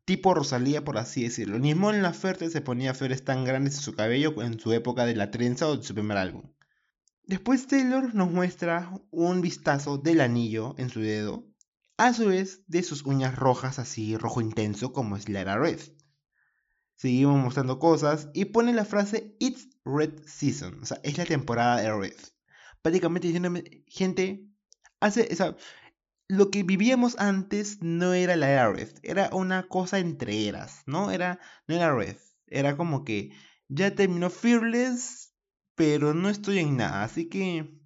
Tipo 0.06 0.34
Rosalía, 0.34 0.84
por 0.84 0.98
así 0.98 1.24
decirlo. 1.24 1.60
Ni 1.60 1.75
Mon 1.75 2.02
Laferte 2.02 2.50
se 2.50 2.62
ponía 2.62 2.94
flores 2.94 3.24
tan 3.24 3.46
grandes 3.46 3.75
en 3.75 3.82
su 3.82 3.94
cabello 3.94 4.42
en 4.42 4.60
su 4.60 4.74
época 4.74 5.06
de 5.06 5.16
la 5.16 5.32
trenza 5.32 5.68
o 5.68 5.78
de 5.78 5.84
su 5.84 5.94
primer 5.94 6.18
álbum. 6.18 6.52
Después 7.25 7.68
Taylor 7.68 8.13
nos 8.13 8.30
muestra 8.32 8.92
un 9.10 9.39
vistazo 9.39 9.98
del 9.98 10.20
anillo 10.20 10.75
en 10.77 10.89
su 10.89 11.00
dedo, 11.00 11.48
a 11.98 12.13
su 12.13 12.27
vez 12.27 12.63
de 12.68 12.84
sus 12.84 13.03
uñas 13.06 13.38
rojas 13.38 13.80
así 13.80 14.18
rojo 14.18 14.42
intenso 14.42 14.92
como 14.92 15.15
es 15.15 15.30
la 15.30 15.39
era 15.39 15.58
Red. 15.58 15.80
Seguimos 16.96 17.42
mostrando 17.42 17.80
cosas 17.80 18.27
y 18.34 18.46
pone 18.46 18.74
la 18.74 18.84
frase 18.84 19.38
It's 19.39 19.70
Red 19.86 20.25
Season, 20.25 20.82
o 20.82 20.86
sea, 20.86 21.00
es 21.03 21.18
la 21.18 21.25
temporada 21.25 21.82
de 21.82 21.96
Red. 21.96 22.15
Prácticamente 22.82 23.27
diciéndome, 23.27 23.84
gente, 23.88 24.50
hace, 25.00 25.30
lo 26.27 26.51
que 26.51 26.63
vivíamos 26.63 27.15
antes 27.20 27.82
no 27.82 28.13
era 28.13 28.36
la 28.36 28.50
era 28.50 28.70
Red, 28.70 29.00
era 29.01 29.30
una 29.32 29.68
cosa 29.70 30.00
entre 30.00 30.48
eras, 30.48 30.84
¿no? 30.88 31.10
Era, 31.10 31.39
no 31.68 31.75
era 31.75 31.96
Red, 31.96 32.18
era 32.48 32.75
como 32.75 33.06
que 33.06 33.32
ya 33.70 33.96
terminó 33.96 34.30
Fearless, 34.30 35.33
pero 35.75 36.13
no 36.13 36.30
estoy 36.30 36.60
en 36.60 36.77
nada, 36.77 37.03
así 37.03 37.30
que... 37.30 37.80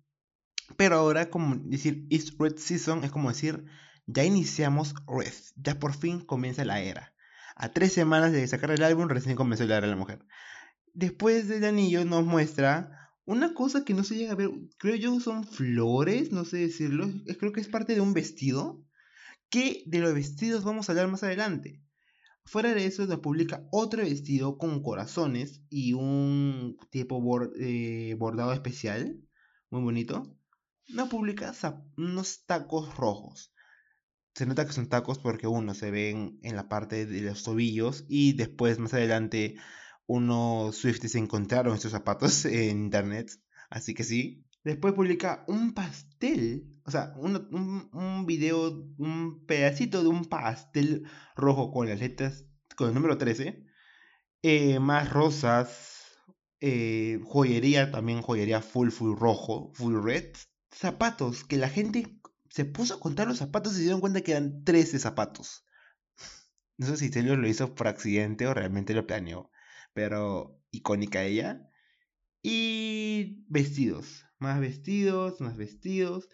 Pero 0.75 0.97
ahora 0.97 1.29
como 1.29 1.55
decir 1.55 2.05
It's 2.09 2.37
Red 2.37 2.57
Season 2.57 3.03
es 3.03 3.11
como 3.11 3.29
decir, 3.29 3.65
ya 4.05 4.23
iniciamos 4.25 4.93
Red, 5.07 5.33
ya 5.55 5.79
por 5.79 5.93
fin 5.93 6.19
comienza 6.19 6.65
la 6.65 6.81
era. 6.81 7.13
A 7.55 7.69
tres 7.69 7.93
semanas 7.93 8.31
de 8.33 8.45
sacar 8.47 8.71
el 8.71 8.83
álbum 8.83 9.07
recién 9.07 9.35
comenzó 9.35 9.65
la 9.65 9.77
era 9.77 9.87
de 9.87 9.93
la 9.93 9.99
mujer. 9.99 10.25
Después 10.93 11.47
del 11.47 11.63
anillo 11.63 12.03
nos 12.05 12.25
muestra 12.25 13.11
una 13.25 13.53
cosa 13.53 13.83
que 13.83 13.93
no 13.93 14.03
se 14.03 14.15
llega 14.15 14.33
a 14.33 14.35
ver, 14.35 14.49
creo 14.77 14.95
yo 14.95 15.19
son 15.19 15.43
flores, 15.45 16.31
no 16.31 16.45
sé 16.45 16.57
decirlo, 16.57 17.09
creo 17.39 17.51
que 17.51 17.61
es 17.61 17.67
parte 17.67 17.93
de 17.93 18.01
un 18.01 18.13
vestido, 18.13 18.83
que 19.49 19.83
de 19.85 19.99
los 19.99 20.13
vestidos 20.13 20.63
vamos 20.63 20.87
a 20.87 20.93
hablar 20.93 21.09
más 21.09 21.23
adelante. 21.23 21.81
Fuera 22.47 22.73
de 22.73 22.85
eso 22.85 23.05
nos 23.05 23.19
publica 23.19 23.67
otro 23.71 24.03
vestido 24.03 24.57
con 24.57 24.81
corazones 24.81 25.61
y 25.69 25.91
un 25.91 26.77
tipo 26.89 27.21
eh, 27.59 28.15
bordado 28.17 28.53
especial, 28.53 29.21
muy 29.69 29.81
bonito. 29.81 30.33
Nos 30.87 31.09
publica 31.09 31.53
unos 31.97 32.45
tacos 32.45 32.95
rojos. 32.95 33.51
Se 34.33 34.45
nota 34.45 34.65
que 34.65 34.71
son 34.71 34.87
tacos 34.87 35.19
porque 35.19 35.45
uno 35.45 35.73
se 35.73 35.91
ven 35.91 36.39
en 36.41 36.55
la 36.55 36.69
parte 36.69 37.05
de 37.05 37.19
los 37.19 37.43
tobillos 37.43 38.05
y 38.07 38.31
después 38.31 38.79
más 38.79 38.93
adelante 38.93 39.57
unos 40.05 40.77
Swifties 40.77 41.15
encontraron 41.15 41.75
estos 41.75 41.91
zapatos 41.91 42.45
en 42.45 42.79
internet, 42.79 43.29
así 43.69 43.93
que 43.93 44.05
sí. 44.05 44.45
Después 44.63 44.93
publica 44.93 45.43
un 45.49 45.73
pastel, 45.73 46.76
o 46.87 46.91
sea, 46.91 47.13
un, 47.17 47.89
un, 47.93 48.25
video, 48.25 48.69
un 48.97 49.45
pedacito 49.45 50.01
de 50.01 50.09
un 50.09 50.25
pastel 50.25 51.05
rojo 51.35 51.71
con 51.71 51.87
las 51.87 51.99
letras, 51.99 52.45
con 52.75 52.87
el 52.87 52.95
número 52.95 53.17
13. 53.17 53.63
Eh, 54.41 54.79
más 54.79 55.11
rosas, 55.11 56.05
eh, 56.61 57.19
joyería, 57.25 57.91
también 57.91 58.21
joyería 58.21 58.61
full, 58.61 58.89
full 58.89 59.15
rojo, 59.15 59.71
full 59.75 60.01
red. 60.03 60.33
Zapatos, 60.73 61.43
que 61.43 61.57
la 61.57 61.69
gente 61.69 62.19
se 62.49 62.65
puso 62.65 62.95
a 62.95 62.99
contar 62.99 63.27
los 63.27 63.37
zapatos 63.37 63.73
y 63.73 63.75
se 63.77 63.81
dieron 63.83 64.01
cuenta 64.01 64.21
que 64.21 64.31
eran 64.31 64.63
13 64.63 64.97
zapatos. 64.97 65.65
No 66.77 66.87
sé 66.87 66.97
si 66.97 67.11
Taylor 67.11 67.37
lo 67.37 67.47
hizo 67.47 67.75
por 67.75 67.87
accidente 67.87 68.47
o 68.47 68.53
realmente 68.53 68.93
lo 68.93 69.05
planeó 69.05 69.51
pero 69.97 70.61
icónica 70.69 71.23
ella. 71.23 71.67
Y 72.43 73.43
vestidos, 73.49 74.27
más 74.37 74.59
vestidos, 74.59 75.41
más 75.41 75.57
vestidos. 75.57 76.29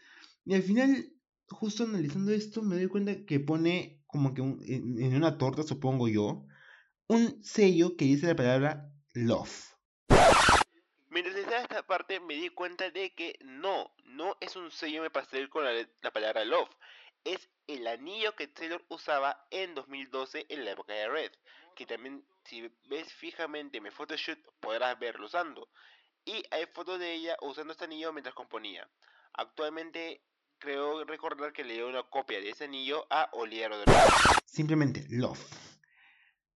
Y 0.45 0.55
al 0.55 0.63
final, 0.63 1.12
justo 1.50 1.83
analizando 1.83 2.31
esto, 2.31 2.62
me 2.62 2.75
doy 2.75 2.88
cuenta 2.88 3.25
que 3.25 3.39
pone 3.39 4.03
como 4.07 4.33
que 4.33 4.41
en, 4.41 5.15
una 5.15 5.38
torta, 5.38 5.63
supongo 5.63 6.07
yo, 6.07 6.45
un 7.07 7.43
sello 7.43 7.95
que 7.97 8.05
dice 8.05 8.27
la 8.27 8.35
palabra 8.35 8.91
love. 9.13 9.75
Mientras 11.09 11.35
estaba 11.35 11.62
esta 11.62 11.85
parte 11.85 12.19
me 12.19 12.35
di 12.35 12.50
cuenta 12.50 12.89
de 12.89 13.13
que 13.13 13.38
no, 13.43 13.93
no 14.05 14.35
es 14.39 14.55
un 14.55 14.71
sello 14.71 15.03
de 15.03 15.09
pastel 15.09 15.50
con 15.50 15.63
la, 15.63 15.71
la, 16.01 16.12
palabra 16.12 16.43
love. 16.43 16.69
Es 17.23 17.50
el 17.67 17.88
anillo 17.88 18.35
que 18.35 18.47
Taylor 18.47 18.83
usaba 18.89 19.47
en 19.51 19.75
2012 19.75 20.47
en 20.50 20.65
la 20.65 20.71
época 20.71 20.93
de 20.93 21.07
Red 21.07 21.31
que 21.73 21.85
también 21.85 22.25
si 22.45 22.69
ves 22.85 23.12
fijamente 23.13 23.81
mi 23.81 23.89
photoshoot 23.89 24.39
podrás 24.59 24.97
verlo 25.00 25.25
usando. 25.25 25.69
Y 26.25 26.43
hay 26.51 26.65
fotos 26.67 27.00
de 27.00 27.13
ella 27.13 27.38
usando 27.41 27.73
este 27.73 27.85
anillo 27.85 28.13
mientras 28.13 28.35
componía. 28.35 28.89
Actualmente 29.33 30.21
creo 30.60 31.03
recordar 31.05 31.53
que 31.53 31.63
le 31.63 31.74
dio 31.74 31.88
una 31.89 32.03
copia 32.03 32.39
de 32.39 32.50
ese 32.50 32.65
anillo 32.65 33.05
a 33.10 33.29
Olivia 33.33 33.69
Rodrigo. 33.69 34.00
Simplemente 34.45 35.05
love. 35.10 35.39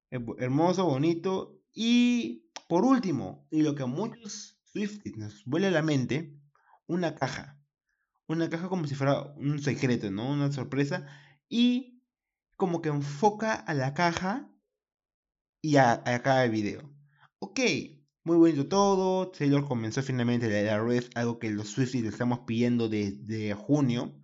Hermoso, 0.10 0.86
bonito. 0.86 1.60
Y 1.74 2.50
por 2.68 2.84
último, 2.84 3.48
y 3.51 3.62
lo 3.62 3.75
que 3.75 3.84
a 3.84 3.88
muchos 3.88 4.60
Swifties 4.63 5.18
nos 5.18 5.46
vuelve 5.46 5.68
a 5.68 5.72
la 5.72 5.82
mente, 5.82 6.39
una 6.86 7.16
caja. 7.16 7.60
Una 8.27 8.50
caja 8.50 8.70
como 8.70 8.88
si 8.88 8.96
fuera 8.96 9.22
un 9.36 9.60
secreto, 9.60 10.12
¿no? 10.12 10.30
Una 10.30 10.51
sorpresa. 10.51 11.08
Y 11.50 12.04
como 12.56 12.82
que 12.82 12.89
enfoca 12.89 13.54
a 13.54 13.74
la 13.74 13.94
caja 13.94 14.50
y 15.62 15.77
acá 15.77 16.44
el 16.44 16.51
video. 16.51 16.94
Ok, 17.39 17.60
muy 18.27 18.36
bonito 18.36 18.67
todo. 18.67 19.31
Taylor 19.31 19.65
comenzó 19.65 20.03
finalmente 20.03 20.50
la 20.50 20.60
era 20.60 20.84
Red, 20.84 21.05
algo 21.15 21.39
que 21.39 21.50
los 21.50 21.69
Swifties 21.69 22.03
le 22.03 22.10
estamos 22.10 22.39
pidiendo 22.39 22.89
desde 22.89 23.53
junio. 23.53 24.22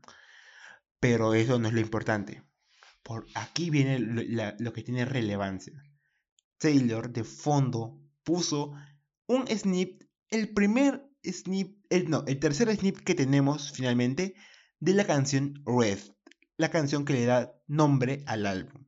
Pero 0.99 1.33
eso 1.33 1.57
no 1.57 1.69
es 1.69 1.73
lo 1.73 1.79
importante. 1.79 2.43
Por 3.01 3.25
aquí 3.33 3.69
viene 3.69 3.99
lo, 3.99 4.73
que 4.73 4.83
tiene 4.83 5.05
relevancia. 5.05 5.81
Taylor 6.57 7.11
de 7.11 7.23
fondo 7.23 7.97
puso 8.23 8.73
un 9.25 9.47
snip, 9.47 10.03
el 10.29 10.49
primer 10.53 11.09
snip, 11.25 11.77
el, 11.89 12.09
no, 12.09 12.25
el 12.27 12.39
tercer 12.39 12.75
snip 12.75 12.97
que 12.99 13.15
tenemos 13.15 13.71
finalmente 13.71 14.35
de 14.81 14.93
la 14.93 15.05
canción 15.05 15.63
Red, 15.65 15.99
la 16.57 16.69
canción 16.69 17.05
que 17.05 17.13
le 17.13 17.25
da 17.25 17.53
nombre 17.67 18.23
al 18.25 18.45
álbum 18.45 18.83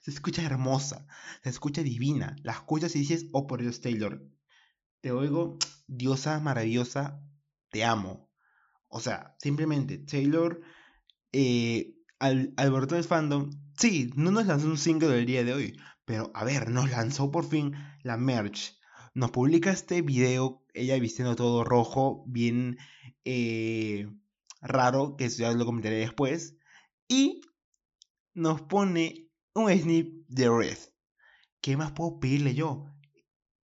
se 0.00 0.10
escucha 0.10 0.42
hermosa, 0.42 1.06
se 1.42 1.50
escucha 1.50 1.82
divina. 1.82 2.36
La 2.42 2.52
escuchas 2.52 2.96
y 2.96 3.00
dices, 3.00 3.26
oh 3.32 3.46
por 3.46 3.60
Dios, 3.60 3.80
Taylor, 3.80 4.26
te 5.00 5.12
oigo, 5.12 5.58
diosa 5.86 6.40
maravillosa, 6.40 7.22
te 7.70 7.84
amo. 7.84 8.30
O 8.88 9.00
sea, 9.00 9.36
simplemente 9.38 9.98
Taylor, 9.98 10.60
eh, 11.32 11.94
al, 12.18 12.52
al 12.56 12.86
del 12.88 13.04
fandom, 13.04 13.50
sí, 13.78 14.10
no 14.16 14.30
nos 14.30 14.46
lanzó 14.46 14.66
un 14.66 14.78
single 14.78 15.08
del 15.08 15.26
día 15.26 15.44
de 15.44 15.52
hoy, 15.52 15.80
pero 16.04 16.30
a 16.34 16.44
ver, 16.44 16.70
nos 16.70 16.90
lanzó 16.90 17.30
por 17.30 17.48
fin 17.48 17.74
la 18.02 18.16
merch. 18.16 18.78
Nos 19.14 19.30
publica 19.30 19.70
este 19.70 20.02
video, 20.02 20.64
ella 20.74 20.98
vistiendo 20.98 21.36
todo 21.36 21.64
rojo, 21.64 22.24
bien 22.26 22.78
eh, 23.24 24.08
raro, 24.60 25.16
que 25.16 25.28
ya 25.28 25.52
lo 25.52 25.66
comentaré 25.66 25.96
después. 25.96 26.56
Y 27.08 27.40
nos 28.34 28.62
pone 28.62 29.29
un 29.54 29.70
snip 29.70 30.26
de 30.28 30.48
Red. 30.48 30.78
¿Qué 31.60 31.76
más 31.76 31.92
puedo 31.92 32.20
pedirle 32.20 32.54
yo? 32.54 32.86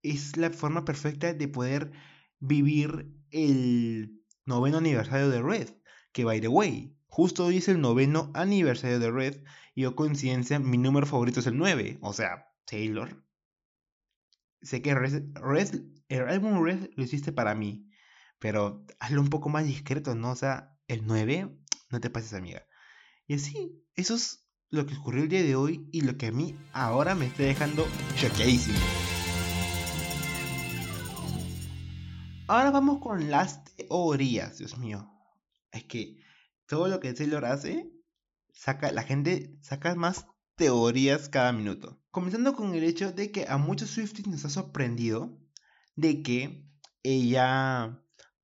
Es 0.01 0.37
la 0.37 0.49
forma 0.49 0.85
perfecta 0.85 1.33
de 1.33 1.47
poder 1.47 1.91
vivir 2.39 3.11
el 3.31 4.21
noveno 4.45 4.77
aniversario 4.77 5.29
de 5.29 5.41
Red. 5.41 5.69
Que 6.11 6.25
by 6.25 6.41
the 6.41 6.47
way, 6.47 6.95
justo 7.07 7.45
hoy 7.45 7.57
es 7.57 7.67
el 7.67 7.81
noveno 7.81 8.31
aniversario 8.33 8.99
de 8.99 9.11
Red. 9.11 9.43
Y 9.73 9.81
yo 9.81 9.95
coincidencia, 9.95 10.59
mi 10.59 10.77
número 10.77 11.05
favorito 11.05 11.39
es 11.39 11.47
el 11.47 11.57
9. 11.57 11.99
O 12.01 12.13
sea, 12.13 12.47
Taylor. 12.65 13.23
Sé 14.61 14.81
que 14.81 14.95
Red, 14.95 15.31
el 16.09 16.27
álbum 16.27 16.63
Red 16.63 16.89
lo 16.95 17.03
hiciste 17.03 17.31
para 17.31 17.55
mí. 17.55 17.89
Pero 18.39 18.85
hazlo 18.99 19.21
un 19.21 19.29
poco 19.29 19.49
más 19.49 19.65
discreto, 19.65 20.15
¿no? 20.15 20.31
O 20.31 20.35
sea, 20.35 20.77
el 20.87 21.05
9, 21.05 21.57
no 21.89 21.99
te 21.99 22.09
pases, 22.09 22.33
amiga. 22.33 22.65
Y 23.27 23.35
así, 23.35 23.83
eso 23.95 24.15
es 24.15 24.44
lo 24.69 24.85
que 24.85 24.95
ocurrió 24.95 25.23
el 25.23 25.29
día 25.29 25.43
de 25.43 25.55
hoy 25.55 25.87
y 25.91 26.01
lo 26.01 26.17
que 26.17 26.27
a 26.27 26.31
mí 26.31 26.57
ahora 26.73 27.15
me 27.15 27.27
está 27.27 27.43
dejando 27.43 27.87
choqueadísimo. 28.15 28.77
Ahora 32.47 32.71
vamos 32.71 32.99
con 32.99 33.31
las 33.31 33.63
teorías, 33.75 34.59
Dios 34.59 34.77
mío. 34.77 35.09
Es 35.71 35.83
que 35.85 36.17
todo 36.67 36.87
lo 36.87 36.99
que 36.99 37.13
Taylor 37.13 37.45
hace, 37.45 37.91
saca, 38.53 38.91
la 38.91 39.03
gente 39.03 39.57
saca 39.61 39.95
más 39.95 40.27
teorías 40.55 41.29
cada 41.29 41.51
minuto. 41.51 41.99
Comenzando 42.11 42.55
con 42.55 42.75
el 42.75 42.83
hecho 42.83 43.11
de 43.11 43.31
que 43.31 43.45
a 43.47 43.57
muchos 43.57 43.89
Swifties 43.89 44.27
nos 44.27 44.45
ha 44.45 44.49
sorprendido 44.49 45.37
de 45.95 46.21
que 46.21 46.69
ella 47.03 48.01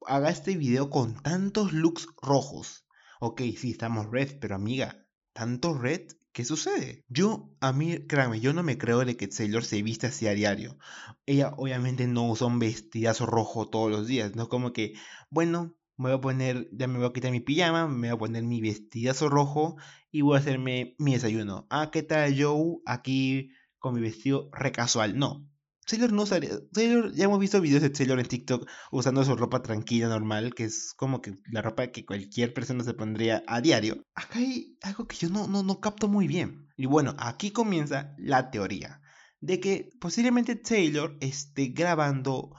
haga 0.07 0.29
este 0.29 0.57
video 0.57 0.89
con 0.89 1.21
tantos 1.21 1.71
looks 1.73 2.07
rojos. 2.21 2.85
Ok, 3.19 3.41
sí, 3.57 3.71
estamos 3.71 4.09
red, 4.09 4.39
pero 4.39 4.55
amiga, 4.55 5.00
¿tanto 5.33 5.73
red? 5.73 6.07
¿Qué 6.33 6.45
sucede? 6.45 7.03
Yo, 7.09 7.49
a 7.59 7.73
mí, 7.73 7.97
créanme, 8.07 8.39
yo 8.39 8.53
no 8.53 8.63
me 8.63 8.77
creo 8.77 9.03
de 9.03 9.17
que 9.17 9.27
Taylor 9.27 9.63
se 9.65 9.81
viste 9.81 10.07
así 10.07 10.27
a 10.27 10.33
diario. 10.33 10.77
Ella 11.25 11.53
obviamente 11.57 12.07
no 12.07 12.29
usa 12.29 12.47
un 12.47 12.59
vestidazo 12.59 13.25
rojo 13.25 13.69
todos 13.69 13.91
los 13.91 14.07
días, 14.07 14.35
no 14.35 14.47
como 14.47 14.71
que, 14.73 14.93
bueno, 15.29 15.75
me 15.97 16.09
voy 16.09 16.17
a 16.17 16.21
poner, 16.21 16.69
ya 16.71 16.87
me 16.87 16.97
voy 16.99 17.07
a 17.07 17.13
quitar 17.13 17.31
mi 17.31 17.41
pijama, 17.41 17.87
me 17.87 18.07
voy 18.09 18.15
a 18.15 18.19
poner 18.19 18.43
mi 18.43 18.61
vestidazo 18.61 19.29
rojo 19.29 19.75
y 20.11 20.21
voy 20.21 20.37
a 20.37 20.39
hacerme 20.39 20.95
mi 20.99 21.13
desayuno. 21.13 21.67
Ah, 21.69 21.89
¿qué 21.91 22.01
tal 22.03 22.33
Joe? 22.41 22.77
Aquí 22.85 23.51
con 23.79 23.93
mi 23.95 24.01
vestido 24.01 24.49
recasual. 24.53 25.17
No, 25.17 25.45
Taylor 25.85 26.11
no 26.13 26.23
usaría. 26.23 26.51
Taylor, 26.71 27.11
ya 27.13 27.25
hemos 27.25 27.39
visto 27.39 27.59
videos 27.59 27.81
de 27.81 27.89
Taylor 27.89 28.19
en 28.19 28.27
TikTok 28.27 28.69
usando 28.91 29.23
su 29.23 29.35
ropa 29.35 29.61
tranquila, 29.61 30.07
normal, 30.07 30.53
que 30.53 30.65
es 30.65 30.93
como 30.95 31.21
que 31.21 31.37
la 31.51 31.61
ropa 31.61 31.87
que 31.87 32.05
cualquier 32.05 32.53
persona 32.53 32.83
se 32.83 32.93
pondría 32.93 33.43
a 33.47 33.61
diario. 33.61 34.03
Acá 34.15 34.39
hay 34.39 34.77
algo 34.81 35.07
que 35.07 35.15
yo 35.17 35.29
no, 35.29 35.47
no, 35.47 35.63
no 35.63 35.79
capto 35.79 36.07
muy 36.07 36.27
bien. 36.27 36.69
Y 36.77 36.85
bueno, 36.85 37.15
aquí 37.17 37.51
comienza 37.51 38.15
la 38.17 38.51
teoría 38.51 39.01
de 39.41 39.59
que 39.59 39.89
posiblemente 39.99 40.55
Taylor 40.55 41.17
esté 41.19 41.67
grabando 41.67 42.55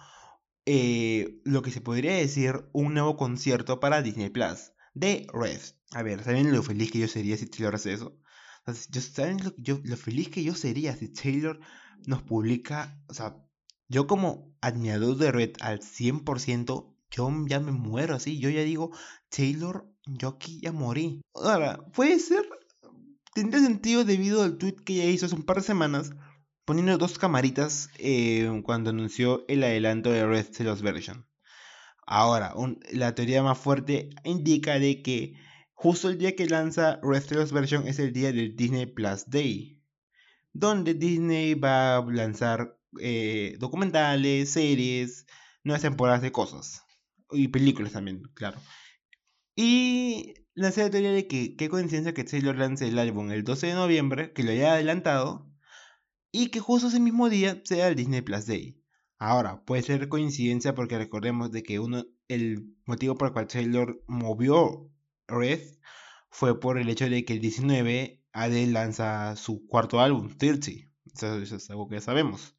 eh, 0.66 1.40
lo 1.44 1.62
que 1.62 1.70
se 1.70 1.80
podría 1.80 2.14
decir 2.14 2.68
un 2.72 2.94
nuevo 2.94 3.16
concierto 3.16 3.80
para 3.80 4.02
Disney 4.02 4.30
Plus 4.30 4.72
de 4.94 5.26
Red. 5.32 5.60
A 5.92 6.02
ver, 6.02 6.22
¿saben 6.22 6.52
lo 6.52 6.62
feliz 6.62 6.90
que 6.90 6.98
yo 6.98 7.08
sería 7.08 7.36
si 7.36 7.46
Taylor 7.46 7.76
hace 7.76 7.94
eso? 7.94 8.18
¿Saben 9.12 9.42
lo, 9.42 9.54
yo, 9.56 9.80
lo 9.84 9.96
feliz 9.96 10.28
que 10.28 10.44
yo 10.44 10.54
sería 10.54 10.96
si 10.96 11.08
Taylor 11.08 11.60
nos 12.06 12.22
publica, 12.22 13.00
o 13.08 13.14
sea, 13.14 13.36
yo 13.88 14.06
como 14.06 14.54
admirador 14.60 15.16
de 15.16 15.32
Red 15.32 15.52
al 15.60 15.80
100%, 15.80 16.96
yo 17.10 17.30
ya 17.46 17.60
me 17.60 17.72
muero 17.72 18.14
así, 18.14 18.38
yo 18.38 18.48
ya 18.48 18.62
digo, 18.62 18.90
Taylor, 19.28 19.86
yo 20.06 20.28
aquí 20.28 20.60
ya 20.62 20.72
morí. 20.72 21.20
Ahora, 21.34 21.84
puede 21.92 22.18
ser, 22.18 22.48
tendría 23.34 23.62
sentido 23.62 24.04
debido 24.04 24.42
al 24.42 24.56
tweet 24.56 24.76
que 24.84 24.94
ella 24.94 25.10
hizo 25.10 25.26
hace 25.26 25.34
un 25.34 25.44
par 25.44 25.56
de 25.56 25.62
semanas, 25.62 26.12
poniendo 26.64 26.96
dos 26.96 27.18
camaritas 27.18 27.90
eh, 27.98 28.62
cuando 28.64 28.90
anunció 28.90 29.44
el 29.48 29.62
adelanto 29.64 30.10
de 30.10 30.26
Red 30.26 30.46
Celos 30.52 30.80
Version. 30.82 31.26
Ahora, 32.06 32.54
la 32.92 33.14
teoría 33.14 33.42
más 33.42 33.58
fuerte 33.58 34.10
indica 34.24 34.78
de 34.78 35.02
que 35.02 35.34
justo 35.74 36.08
el 36.08 36.18
día 36.18 36.34
que 36.34 36.46
lanza 36.46 36.98
Red 37.02 37.22
Celos 37.22 37.52
Version 37.52 37.86
es 37.86 37.98
el 37.98 38.12
día 38.12 38.32
del 38.32 38.56
Disney 38.56 38.86
Plus 38.86 39.28
Day 39.28 39.81
donde 40.52 40.94
Disney 40.94 41.54
va 41.54 41.96
a 41.96 42.04
lanzar 42.06 42.78
eh, 43.00 43.56
documentales, 43.58 44.50
series, 44.50 45.26
nuevas 45.64 45.82
temporadas 45.82 46.22
de 46.22 46.32
cosas. 46.32 46.82
Y 47.30 47.48
películas 47.48 47.92
también, 47.92 48.22
claro. 48.34 48.60
Y 49.56 50.34
la 50.54 50.70
teoría 50.70 51.12
de 51.12 51.26
que 51.26 51.56
qué 51.56 51.68
coincidencia 51.68 52.14
que 52.14 52.24
Taylor 52.24 52.56
lance 52.56 52.86
el 52.88 52.98
álbum 52.98 53.30
el 53.30 53.44
12 53.44 53.68
de 53.68 53.74
noviembre, 53.74 54.32
que 54.32 54.42
lo 54.42 54.50
haya 54.50 54.74
adelantado, 54.74 55.50
y 56.30 56.48
que 56.48 56.60
justo 56.60 56.88
ese 56.88 57.00
mismo 57.00 57.28
día 57.28 57.60
sea 57.64 57.88
el 57.88 57.96
Disney 57.96 58.22
Plus 58.22 58.46
Day. 58.46 58.82
Ahora, 59.18 59.64
puede 59.64 59.82
ser 59.82 60.08
coincidencia 60.08 60.74
porque 60.74 60.98
recordemos 60.98 61.52
de 61.52 61.62
que 61.62 61.78
uno, 61.78 62.04
el 62.28 62.74
motivo 62.86 63.16
por 63.16 63.28
el 63.28 63.32
cual 63.34 63.46
Taylor 63.46 64.02
movió 64.08 64.90
Red 65.28 65.60
fue 66.30 66.58
por 66.58 66.78
el 66.78 66.88
hecho 66.88 67.08
de 67.08 67.24
que 67.24 67.34
el 67.34 67.40
19 67.40 68.21
Adele 68.32 68.72
lanza 68.72 69.36
su 69.36 69.66
cuarto 69.66 70.00
álbum, 70.00 70.36
30. 70.36 70.70
Eso, 71.14 71.38
es 71.56 71.70
algo 71.70 71.88
que 71.88 71.96
ya 71.96 72.00
sabemos. 72.00 72.56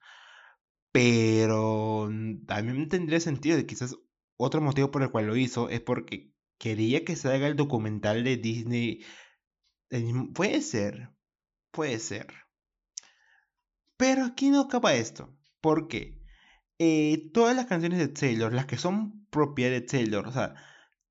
Pero 0.91 2.09
también 2.45 2.87
tendría 2.89 3.19
sentido 3.19 3.57
de 3.57 3.65
quizás 3.65 3.95
otro 4.37 4.61
motivo 4.61 4.91
por 4.91 5.03
el 5.03 5.11
cual 5.11 5.27
lo 5.27 5.35
hizo 5.35 5.69
es 5.69 5.81
porque 5.81 6.31
quería 6.59 7.03
que 7.03 7.15
se 7.15 7.29
haga 7.29 7.47
el 7.47 7.55
documental 7.55 8.23
de 8.23 8.37
Disney. 8.37 9.03
Puede 10.33 10.61
ser, 10.61 11.09
puede 11.71 11.99
ser. 11.99 12.27
Pero 13.97 14.25
aquí 14.25 14.49
no 14.49 14.61
acaba 14.61 14.93
esto. 14.93 15.35
Porque 15.61 16.21
eh, 16.79 17.31
todas 17.33 17.55
las 17.55 17.65
canciones 17.67 17.99
de 17.99 18.09
Taylor, 18.09 18.53
las 18.53 18.65
que 18.65 18.77
son 18.77 19.25
propias 19.29 19.71
de 19.71 19.81
Taylor, 19.81 20.27
o 20.27 20.31
sea, 20.31 20.55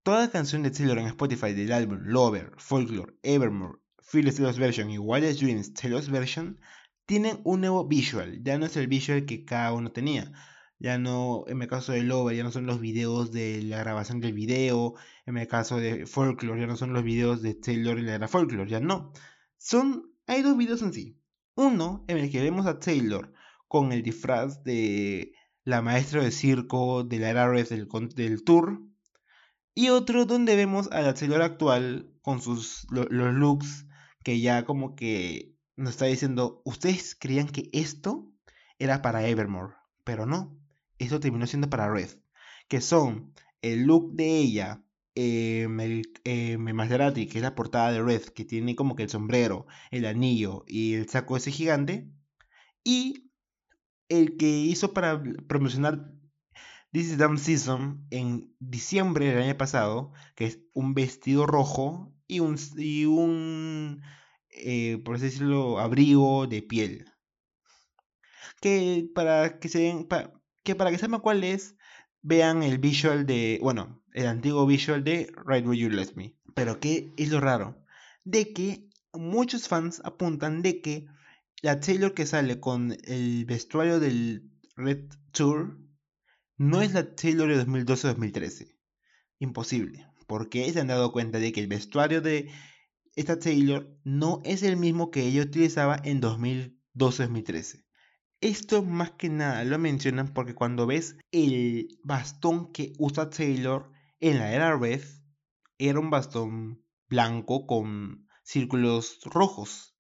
toda 0.03 0.31
canción 0.31 0.63
de 0.63 0.71
Taylor 0.71 0.99
en 0.99 1.07
Spotify 1.07 1.53
del 1.55 1.73
álbum 1.73 2.01
Lover, 2.03 2.53
Folklore, 2.59 3.15
Evermore, 3.23 3.82
Philips 4.11 4.37
Telos 4.37 4.59
Version 4.59 4.91
y 4.91 4.99
Wildest 4.99 5.41
Dreams 5.41 5.75
Telos 5.75 6.11
Version 6.11 6.59
tienen 7.07 7.41
un 7.45 7.61
nuevo 7.61 7.87
visual. 7.87 8.43
Ya 8.43 8.59
no 8.59 8.67
es 8.67 8.77
el 8.77 8.87
visual 8.87 9.27
que 9.27 9.45
cada 9.45 9.73
uno 9.73 9.93
tenía. 9.93 10.33
Ya 10.79 10.99
no, 10.99 11.45
en 11.47 11.63
el 11.63 11.69
caso 11.69 11.93
de 11.93 12.03
Lover, 12.03 12.37
ya 12.37 12.43
no 12.43 12.51
son 12.51 12.67
los 12.67 12.81
videos 12.81 13.31
de 13.31 13.63
la 13.63 13.79
grabación 13.79 14.21
del 14.21 14.33
video. 14.33 14.95
En 15.27 15.37
el 15.37 15.47
caso 15.47 15.77
de 15.77 16.07
Folklore, 16.07 16.61
ya 16.61 16.67
no 16.67 16.77
son 16.77 16.93
los 16.93 17.05
videos 17.05 17.41
de 17.41 17.55
Taylor 17.55 17.99
y 17.99 18.03
la 18.03 18.15
era 18.15 18.29
Folklore. 18.29 18.69
Ya 18.69 18.81
no. 18.81 19.13
Son, 19.59 20.13
hay 20.27 20.43
dos 20.43 20.57
videos 20.57 20.83
en 20.83 20.93
sí. 20.93 21.19
Uno 21.55 22.05
en 22.09 22.19
el 22.19 22.31
que 22.31 22.43
vemos 22.43 22.67
a 22.67 22.81
Taylor 22.81 23.33
con 23.69 23.93
el 23.93 24.03
disfraz 24.03 24.65
de 24.65 25.35
la 25.65 25.83
maestra 25.83 26.23
de 26.23 26.33
circo 26.33 27.05
de 27.05 27.19
la 27.19 27.31
era 27.31 27.49
Red 27.49 27.69
del, 27.69 27.89
del 28.15 28.43
tour. 28.43 28.83
Y 29.75 29.91
otro 29.91 30.27
donde 30.27 30.57
vemos 30.57 30.91
a 30.91 31.01
la 31.03 31.15
Taylor 31.15 31.43
actual 31.43 32.13
con 32.23 32.41
sus 32.41 32.87
los 32.91 33.07
looks 33.11 33.87
que 34.23 34.41
ya 34.41 34.65
como 34.65 34.95
que 34.95 35.57
nos 35.77 35.91
está 35.91 36.07
diciendo, 36.07 36.63
ustedes 36.65 37.15
creían 37.19 37.49
que 37.49 37.71
esto 37.73 38.31
era 38.79 39.03
para 39.03 39.27
Evermore, 39.27 39.75
pero 40.05 40.27
no, 40.27 40.59
esto 40.99 41.21
terminó 41.21 41.47
siendo 41.47 41.71
para 41.71 41.91
Red, 41.93 42.11
que 42.69 42.81
son 42.81 43.35
el 43.63 43.85
look 43.85 44.15
de 44.15 44.39
ella, 44.39 44.85
eh, 45.15 45.69
eh, 46.25 46.59
Maserati, 46.59 47.27
que 47.27 47.39
es 47.39 47.43
la 47.43 47.55
portada 47.55 47.93
de 47.93 48.03
Red, 48.03 48.23
que 48.27 48.45
tiene 48.45 48.77
como 48.77 48.97
que 48.97 49.05
el 49.05 49.11
sombrero, 49.11 49.67
el 49.91 50.07
anillo 50.07 50.65
y 50.67 50.95
el 50.95 51.09
saco 51.09 51.37
ese 51.37 51.51
gigante, 51.51 52.11
y 52.85 53.31
el 54.09 54.37
que 54.37 54.49
hizo 54.49 54.93
para 54.93 55.23
promocionar 55.47 56.13
This 56.93 57.13
is 57.13 57.19
Damn 57.19 57.39
Season 57.39 58.07
en 58.11 58.55
diciembre 58.59 59.27
del 59.27 59.43
año 59.43 59.57
pasado, 59.57 60.13
que 60.35 60.45
es 60.45 60.61
un 60.75 60.93
vestido 60.93 61.47
rojo 61.47 62.12
y 62.33 62.41
un, 62.41 62.57
y 62.77 63.05
un 63.05 64.03
eh, 64.53 64.99
por 65.05 65.17
así 65.17 65.25
decirlo, 65.25 65.79
abrigo 65.79 66.47
de 66.47 66.63
piel. 66.63 67.07
Que 68.61 69.09
para 69.15 69.59
que 69.59 69.69
se 69.69 70.07
que 70.63 70.75
para 70.75 70.91
que 70.91 70.99
sepan 70.99 71.21
cuál 71.21 71.43
es, 71.43 71.77
vean 72.23 72.63
el 72.63 72.79
visual 72.79 73.27
de, 73.27 73.59
bueno, 73.63 74.03
el 74.13 74.27
antiguo 74.27 74.67
visual 74.67 75.03
de 75.05 75.33
Right 75.47 75.67
Where 75.67 75.79
You 75.79 75.91
Let 75.91 76.15
Me. 76.15 76.37
Pero 76.55 76.79
¿qué 76.79 77.13
es 77.17 77.31
lo 77.31 77.41
raro? 77.41 77.85
De 78.25 78.53
que 78.53 78.89
muchos 79.13 79.69
fans 79.69 80.01
apuntan 80.05 80.63
de 80.63 80.81
que 80.81 81.07
la 81.63 81.81
Taylor 81.81 82.15
que 82.15 82.27
sale 82.27 82.61
con 82.61 82.97
el 83.05 83.45
vestuario 83.47 83.99
del 84.01 84.51
Red 84.77 85.09
Tour 85.33 85.79
no 86.57 86.83
es 86.83 86.93
la 86.93 87.15
Taylor 87.15 87.49
de 87.49 87.67
2012-2013. 87.67 88.77
Imposible. 89.41 90.07
Porque 90.33 90.73
se 90.73 90.81
han 90.81 90.87
dado 90.87 91.13
cuenta 91.13 91.39
de 91.39 91.53
que 91.53 91.61
el 91.61 91.67
vestuario 91.67 92.23
de 92.23 92.51
esta 93.17 93.39
Taylor 93.39 94.01
no 94.03 94.41
es 94.47 94.63
el 94.63 94.79
mismo 94.79 95.11
que 95.11 95.27
ella 95.27 95.43
utilizaba 95.43 96.01
en 96.03 96.23
2012-2013. 96.23 97.85
Esto 98.41 98.83
más 98.83 99.11
que 99.11 99.29
nada 99.29 99.63
lo 99.65 99.79
mencionan 99.79 100.33
porque 100.33 100.55
cuando 100.55 100.87
ves 100.87 101.19
el 101.33 101.99
bastón 102.03 102.73
que 102.73 102.95
usa 102.99 103.29
Taylor 103.29 103.93
en 104.21 104.39
la 104.39 104.55
era 104.55 104.75
Red, 104.75 105.03
era 105.77 106.01
un 106.01 106.09
bastón 106.09 106.83
blanco 107.11 107.67
con 107.67 108.27
círculos 108.43 109.19
rojos. 109.25 109.95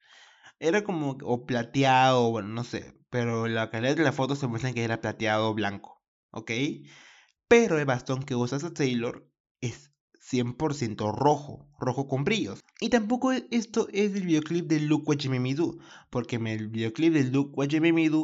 Era 0.60 0.82
como, 0.82 1.18
o 1.24 1.44
plateado, 1.44 2.30
bueno, 2.30 2.48
no 2.48 2.64
sé, 2.64 2.98
pero 3.10 3.48
la 3.48 3.68
calidad 3.68 3.96
de 3.96 4.02
la 4.02 4.12
foto 4.12 4.34
se 4.34 4.46
muestra 4.46 4.72
que 4.72 4.82
era 4.82 5.02
plateado 5.02 5.52
blanco, 5.52 6.02
¿ok? 6.30 6.52
Pero 7.48 7.78
el 7.78 7.84
bastón 7.84 8.22
que 8.22 8.34
usa 8.34 8.58
Taylor 8.72 9.30
es 9.60 9.91
100% 10.32 11.14
rojo, 11.14 11.66
rojo 11.78 12.08
con 12.08 12.24
brillos. 12.24 12.60
Y 12.80 12.88
tampoco 12.88 13.32
esto 13.32 13.88
es 13.92 14.14
el 14.14 14.26
videoclip 14.26 14.66
de 14.66 14.80
Look 14.80 15.08
What 15.08 15.18
porque 16.10 16.36
en 16.36 16.46
el 16.46 16.68
videoclip 16.68 17.12
de 17.12 17.24
Look 17.24 17.56
What 17.56 17.68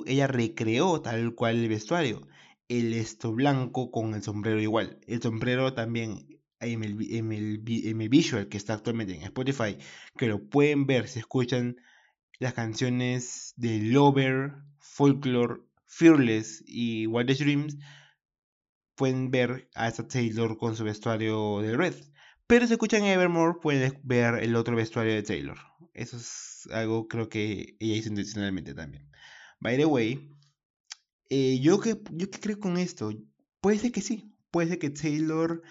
ella 0.06 0.26
recreó 0.26 1.00
tal 1.00 1.34
cual 1.34 1.56
el 1.56 1.68
vestuario. 1.68 2.26
El 2.68 2.92
esto 2.92 3.32
blanco 3.32 3.90
con 3.90 4.14
el 4.14 4.22
sombrero 4.22 4.60
igual. 4.60 4.98
El 5.06 5.22
sombrero 5.22 5.74
también 5.74 6.26
en 6.60 6.84
el, 6.84 7.14
en 7.14 7.32
el, 7.32 7.62
en 7.66 8.00
el 8.00 8.08
visual 8.08 8.48
que 8.48 8.56
está 8.56 8.74
actualmente 8.74 9.14
en 9.14 9.22
Spotify, 9.22 9.78
que 10.16 10.26
lo 10.26 10.48
pueden 10.48 10.86
ver 10.86 11.08
si 11.08 11.20
escuchan 11.20 11.76
las 12.38 12.54
canciones 12.54 13.54
de 13.56 13.80
Lover, 13.80 14.52
Folklore, 14.78 15.62
Fearless 15.86 16.62
y 16.66 17.06
Wildest 17.06 17.40
Dreams, 17.40 17.78
pueden 18.98 19.30
ver 19.30 19.70
a 19.74 19.88
esta 19.88 20.06
Taylor 20.06 20.58
con 20.58 20.76
su 20.76 20.84
vestuario 20.84 21.60
de 21.62 21.76
Red. 21.76 21.94
Pero 22.46 22.66
si 22.66 22.72
escuchan 22.72 23.04
Evermore, 23.04 23.60
pueden 23.62 24.00
ver 24.02 24.42
el 24.42 24.56
otro 24.56 24.76
vestuario 24.76 25.14
de 25.14 25.22
Taylor. 25.22 25.56
Eso 25.94 26.16
es 26.16 26.68
algo 26.72 27.06
creo 27.08 27.28
que 27.28 27.76
ella 27.78 27.94
hizo 27.94 28.08
intencionalmente 28.08 28.74
también. 28.74 29.08
By 29.60 29.76
the 29.76 29.86
way, 29.86 30.36
eh, 31.30 31.60
yo, 31.60 31.80
que, 31.80 31.96
yo 32.10 32.28
que 32.28 32.40
creo 32.40 32.58
con 32.58 32.76
esto, 32.76 33.12
puede 33.60 33.78
ser 33.78 33.92
que 33.92 34.00
sí. 34.02 34.34
Puede 34.50 34.68
ser 34.68 34.78
que 34.78 34.90
Taylor 34.90 35.62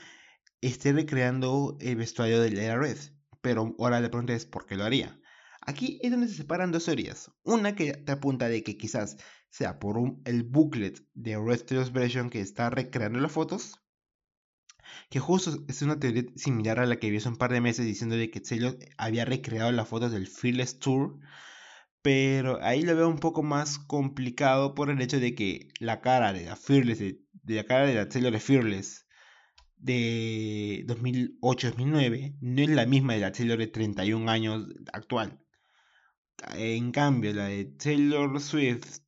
esté 0.61 0.93
recreando 0.93 1.77
el 1.81 1.97
vestuario 1.97 2.41
de 2.41 2.51
la 2.51 2.77
Red. 2.77 2.97
Pero 3.41 3.75
ahora 3.77 3.99
la 3.99 4.09
pregunta 4.09 4.33
es, 4.33 4.45
¿por 4.45 4.65
qué 4.65 4.75
lo 4.75 4.85
haría? 4.85 5.19
Aquí 5.67 5.99
es 6.01 6.11
donde 6.11 6.29
se 6.29 6.35
separan 6.35 6.71
dos 6.71 6.85
teorías. 6.85 7.29
Una 7.43 7.75
que 7.75 7.91
te 7.91 8.13
apunta 8.13 8.47
de 8.47 8.63
que 8.63 8.77
quizás 8.77 9.17
sea 9.49 9.79
por 9.79 9.97
el 10.23 10.43
booklet 10.43 11.05
de 11.13 11.37
Red 11.37 11.91
Version 11.91 12.29
que 12.29 12.39
está 12.39 12.69
recreando 12.69 13.19
las 13.19 13.33
fotos, 13.33 13.73
que 15.09 15.19
justo 15.19 15.65
es 15.67 15.81
una 15.81 15.99
teoría 15.99 16.23
similar 16.37 16.79
a 16.79 16.85
la 16.85 16.95
que 16.95 17.09
vi 17.09 17.17
hace 17.17 17.27
un 17.27 17.35
par 17.35 17.51
de 17.51 17.59
meses 17.59 17.85
diciendo 17.85 18.15
de 18.15 18.31
que 18.31 18.39
Taylor 18.39 18.77
había 18.97 19.25
recreado 19.25 19.69
las 19.73 19.89
fotos 19.89 20.13
del 20.13 20.27
Fearless 20.27 20.79
Tour, 20.79 21.19
pero 22.01 22.63
ahí 22.63 22.83
lo 22.83 22.95
veo 22.95 23.09
un 23.09 23.19
poco 23.19 23.43
más 23.43 23.77
complicado 23.77 24.73
por 24.73 24.89
el 24.89 25.01
hecho 25.01 25.19
de 25.19 25.35
que 25.35 25.67
la 25.81 25.99
cara 25.99 26.31
de 26.31 26.45
la 26.45 26.55
Fearless, 26.55 26.99
de, 26.99 27.19
la 27.43 27.65
cara 27.65 27.85
de 27.87 27.93
la 27.93 28.05
de 28.05 28.39
Fearless 28.39 29.05
de 29.75 30.85
2008-2009 30.87 32.37
no 32.39 32.61
es 32.61 32.69
la 32.69 32.85
misma 32.85 33.15
de 33.15 33.19
la 33.19 33.33
Taylor 33.33 33.57
de 33.57 33.67
31 33.67 34.31
años 34.31 34.65
actual. 34.93 35.41
En 36.53 36.91
cambio, 36.91 37.33
la 37.33 37.45
de 37.45 37.65
Taylor 37.65 38.39
Swift 38.39 38.99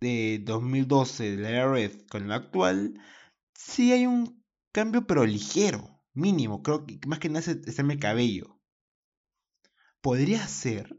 de 0.00 0.40
2012 0.44 1.36
de 1.36 1.50
la 1.50 1.70
Red 1.70 2.02
con 2.08 2.28
la 2.28 2.36
actual, 2.36 3.00
sí 3.54 3.92
hay 3.92 4.06
un 4.06 4.44
cambio, 4.72 5.06
pero 5.06 5.24
ligero, 5.24 6.02
mínimo. 6.12 6.62
Creo 6.62 6.86
que 6.86 6.98
más 7.06 7.18
que 7.18 7.28
nada 7.28 7.50
está 7.50 7.82
en 7.82 7.90
el 7.90 7.98
cabello. 7.98 8.60
Podría 10.00 10.46
ser, 10.46 10.98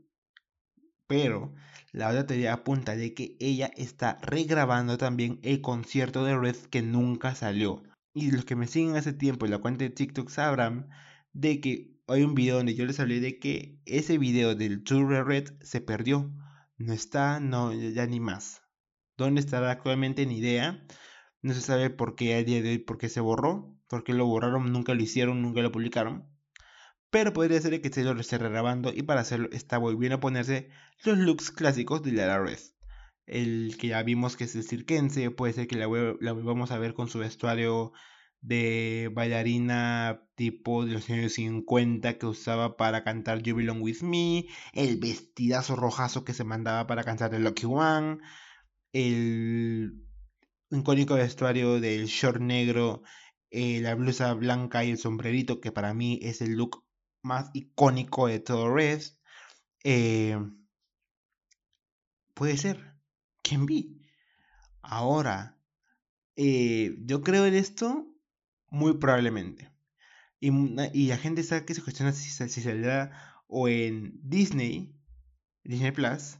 pero 1.07 1.53
la 1.91 2.09
otra 2.09 2.25
teoría 2.25 2.53
apunta 2.53 2.95
de 2.95 3.13
que 3.13 3.37
ella 3.39 3.71
está 3.75 4.17
regrabando 4.21 4.97
también 4.97 5.39
el 5.43 5.61
concierto 5.61 6.25
de 6.25 6.37
Red 6.37 6.57
que 6.69 6.81
nunca 6.81 7.35
salió. 7.35 7.83
Y 8.13 8.31
los 8.31 8.45
que 8.45 8.55
me 8.55 8.67
siguen 8.67 8.95
hace 8.95 9.13
tiempo 9.13 9.45
en 9.45 9.51
la 9.51 9.59
cuenta 9.59 9.83
de 9.83 9.91
TikTok 9.91 10.29
sabrán 10.29 10.89
de 11.33 11.61
que 11.61 11.94
hay 12.07 12.23
un 12.23 12.35
video 12.35 12.57
donde 12.57 12.75
yo 12.75 12.85
les 12.85 12.99
hablé 12.99 13.19
de 13.19 13.39
que 13.39 13.79
ese 13.85 14.17
video 14.17 14.55
del 14.55 14.83
Tour 14.83 15.11
de 15.11 15.23
Red 15.23 15.53
se 15.61 15.81
perdió. 15.81 16.31
No 16.77 16.93
está, 16.93 17.39
no, 17.39 17.73
ya 17.73 18.05
ni 18.05 18.19
más. 18.19 18.61
¿Dónde 19.17 19.41
estará 19.41 19.71
actualmente? 19.71 20.25
Ni 20.25 20.37
idea. 20.37 20.85
No 21.41 21.53
se 21.53 21.61
sabe 21.61 21.89
por 21.89 22.15
qué 22.15 22.35
a 22.35 22.43
día 22.43 22.61
de 22.61 22.71
hoy, 22.71 22.77
por 22.79 22.97
qué 22.97 23.09
se 23.09 23.21
borró. 23.21 23.75
Por 23.87 24.03
qué 24.03 24.13
lo 24.13 24.25
borraron, 24.25 24.71
nunca 24.71 24.93
lo 24.93 25.01
hicieron, 25.01 25.41
nunca 25.41 25.61
lo 25.61 25.71
publicaron. 25.71 26.27
Pero 27.09 27.33
podría 27.33 27.61
ser 27.61 27.81
que 27.81 27.91
se 27.91 28.03
lo 28.03 28.19
esté 28.19 28.37
regrabando 28.37 28.91
y 28.93 29.03
para 29.03 29.21
hacerlo 29.21 29.49
está 29.51 29.77
volviendo 29.77 30.17
a 30.17 30.19
ponerse 30.19 30.69
los 31.03 31.17
looks 31.17 31.51
clásicos 31.51 32.03
de 32.03 32.11
la 32.11 32.39
Red. 32.39 32.59
El 33.25 33.77
que 33.79 33.87
ya 33.89 34.03
vimos 34.03 34.35
que 34.35 34.43
es 34.43 34.55
el 34.55 34.63
cirquense, 34.63 35.31
puede 35.31 35.53
ser 35.53 35.67
que 35.67 35.77
la, 35.77 35.87
la 36.19 36.31
volvamos 36.33 36.71
a 36.71 36.77
ver 36.77 36.93
con 36.93 37.07
su 37.07 37.19
vestuario 37.19 37.93
de 38.45 39.09
bailarina 39.13 40.21
tipo 40.35 40.85
de 40.85 40.93
los 40.93 41.09
años 41.09 41.33
50 41.33 42.17
que 42.17 42.25
usaba 42.27 42.77
para 42.77 43.03
cantar 43.03 43.41
You 43.41 43.55
Belong 43.55 43.81
With 43.81 44.01
Me, 44.01 44.45
el 44.73 44.97
vestidazo 44.99 45.75
rojazo 45.75 46.23
que 46.23 46.33
se 46.33 46.43
mandaba 46.43 46.87
para 46.87 47.03
cantar 47.03 47.31
The 47.31 47.39
Lucky 47.39 47.65
One, 47.65 48.19
el 48.93 50.05
icónico 50.69 51.15
vestuario 51.15 51.79
del 51.79 52.05
short 52.05 52.39
negro, 52.39 53.01
eh, 53.49 53.81
la 53.81 53.95
blusa 53.95 54.33
blanca 54.33 54.83
y 54.83 54.91
el 54.91 54.97
sombrerito, 54.97 55.59
que 55.59 55.71
para 55.71 55.93
mí 55.93 56.19
es 56.21 56.41
el 56.41 56.53
look 56.53 56.85
más 57.23 57.49
icónico 57.53 58.27
de 58.27 58.39
todo 58.39 58.73
Red. 58.73 59.01
Eh, 59.83 60.37
puede 62.33 62.57
ser. 62.57 62.95
¿Quién 63.41 63.65
vi? 63.65 64.01
Ahora, 64.81 65.57
eh, 66.35 66.95
yo 67.05 67.21
creo 67.21 67.45
en 67.45 67.55
esto 67.55 68.14
muy 68.75 68.97
probablemente. 68.97 69.71
Y, 70.41 71.07
la 71.07 71.17
gente 71.17 71.43
sabe 71.43 71.65
que 71.65 71.73
se 71.73 71.81
cuestiona 71.81 72.11
si, 72.11 72.29
si 72.29 72.61
saldrá 72.61 73.43
o 73.47 73.67
en 73.67 74.19
Disney, 74.21 74.93
Disney 75.63 75.91
Plus, 75.91 76.37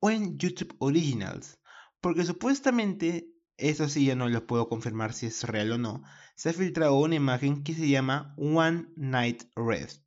o 0.00 0.10
en 0.10 0.36
YouTube 0.36 0.74
Originals. 0.78 1.58
Porque 2.00 2.24
supuestamente, 2.24 3.28
eso 3.56 3.88
sí 3.88 4.04
ya 4.04 4.16
no 4.16 4.28
lo 4.28 4.46
puedo 4.46 4.68
confirmar 4.68 5.12
si 5.12 5.26
es 5.26 5.44
real 5.44 5.72
o 5.72 5.78
no, 5.78 6.02
se 6.34 6.50
ha 6.50 6.52
filtrado 6.52 6.98
una 6.98 7.14
imagen 7.14 7.62
que 7.62 7.72
se 7.72 7.88
llama 7.88 8.34
One 8.36 8.88
Night 8.96 9.44
Rest. 9.54 10.04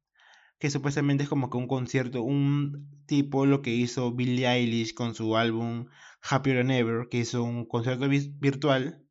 Que 0.60 0.70
supuestamente 0.70 1.24
es 1.24 1.30
como 1.30 1.50
que 1.50 1.58
un 1.58 1.68
concierto, 1.68 2.22
un 2.22 3.04
tipo 3.06 3.46
lo 3.46 3.62
que 3.62 3.72
hizo 3.74 4.12
Billie 4.12 4.48
Eilish 4.48 4.94
con 4.94 5.15
su 5.15 5.38
álbum 5.38 5.88
Happier 6.22 6.58
Than 6.58 6.72
Ever, 6.72 7.08
que 7.10 7.20
hizo 7.20 7.42
un 7.42 7.65
concierto 7.65 8.10
virtual 8.10 9.09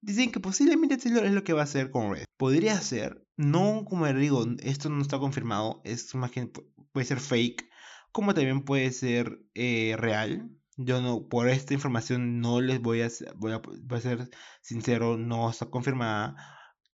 Dicen 0.00 0.30
que 0.30 0.40
posiblemente 0.40 0.96
Taylor 0.96 1.26
es 1.26 1.32
lo 1.32 1.42
que 1.42 1.52
va 1.52 1.62
a 1.62 1.64
hacer 1.64 1.90
con 1.90 2.14
Red. 2.14 2.24
Podría 2.36 2.80
ser, 2.80 3.26
no 3.36 3.84
como 3.84 4.06
digo, 4.06 4.46
esto 4.60 4.88
no 4.90 5.02
está 5.02 5.18
confirmado, 5.18 5.80
es 5.84 6.14
más 6.14 6.30
que 6.30 6.50
puede 6.92 7.06
ser 7.06 7.18
fake, 7.20 7.68
como 8.12 8.32
también 8.34 8.62
puede 8.64 8.92
ser 8.92 9.40
eh, 9.54 9.96
real. 9.98 10.50
Yo 10.76 11.02
no, 11.02 11.28
por 11.28 11.48
esta 11.48 11.74
información 11.74 12.40
no 12.40 12.60
les 12.60 12.80
voy 12.80 13.02
a, 13.02 13.08
voy 13.34 13.52
a, 13.52 14.00
ser 14.00 14.30
sincero, 14.62 15.16
no 15.16 15.50
está 15.50 15.66
confirmada. 15.66 16.36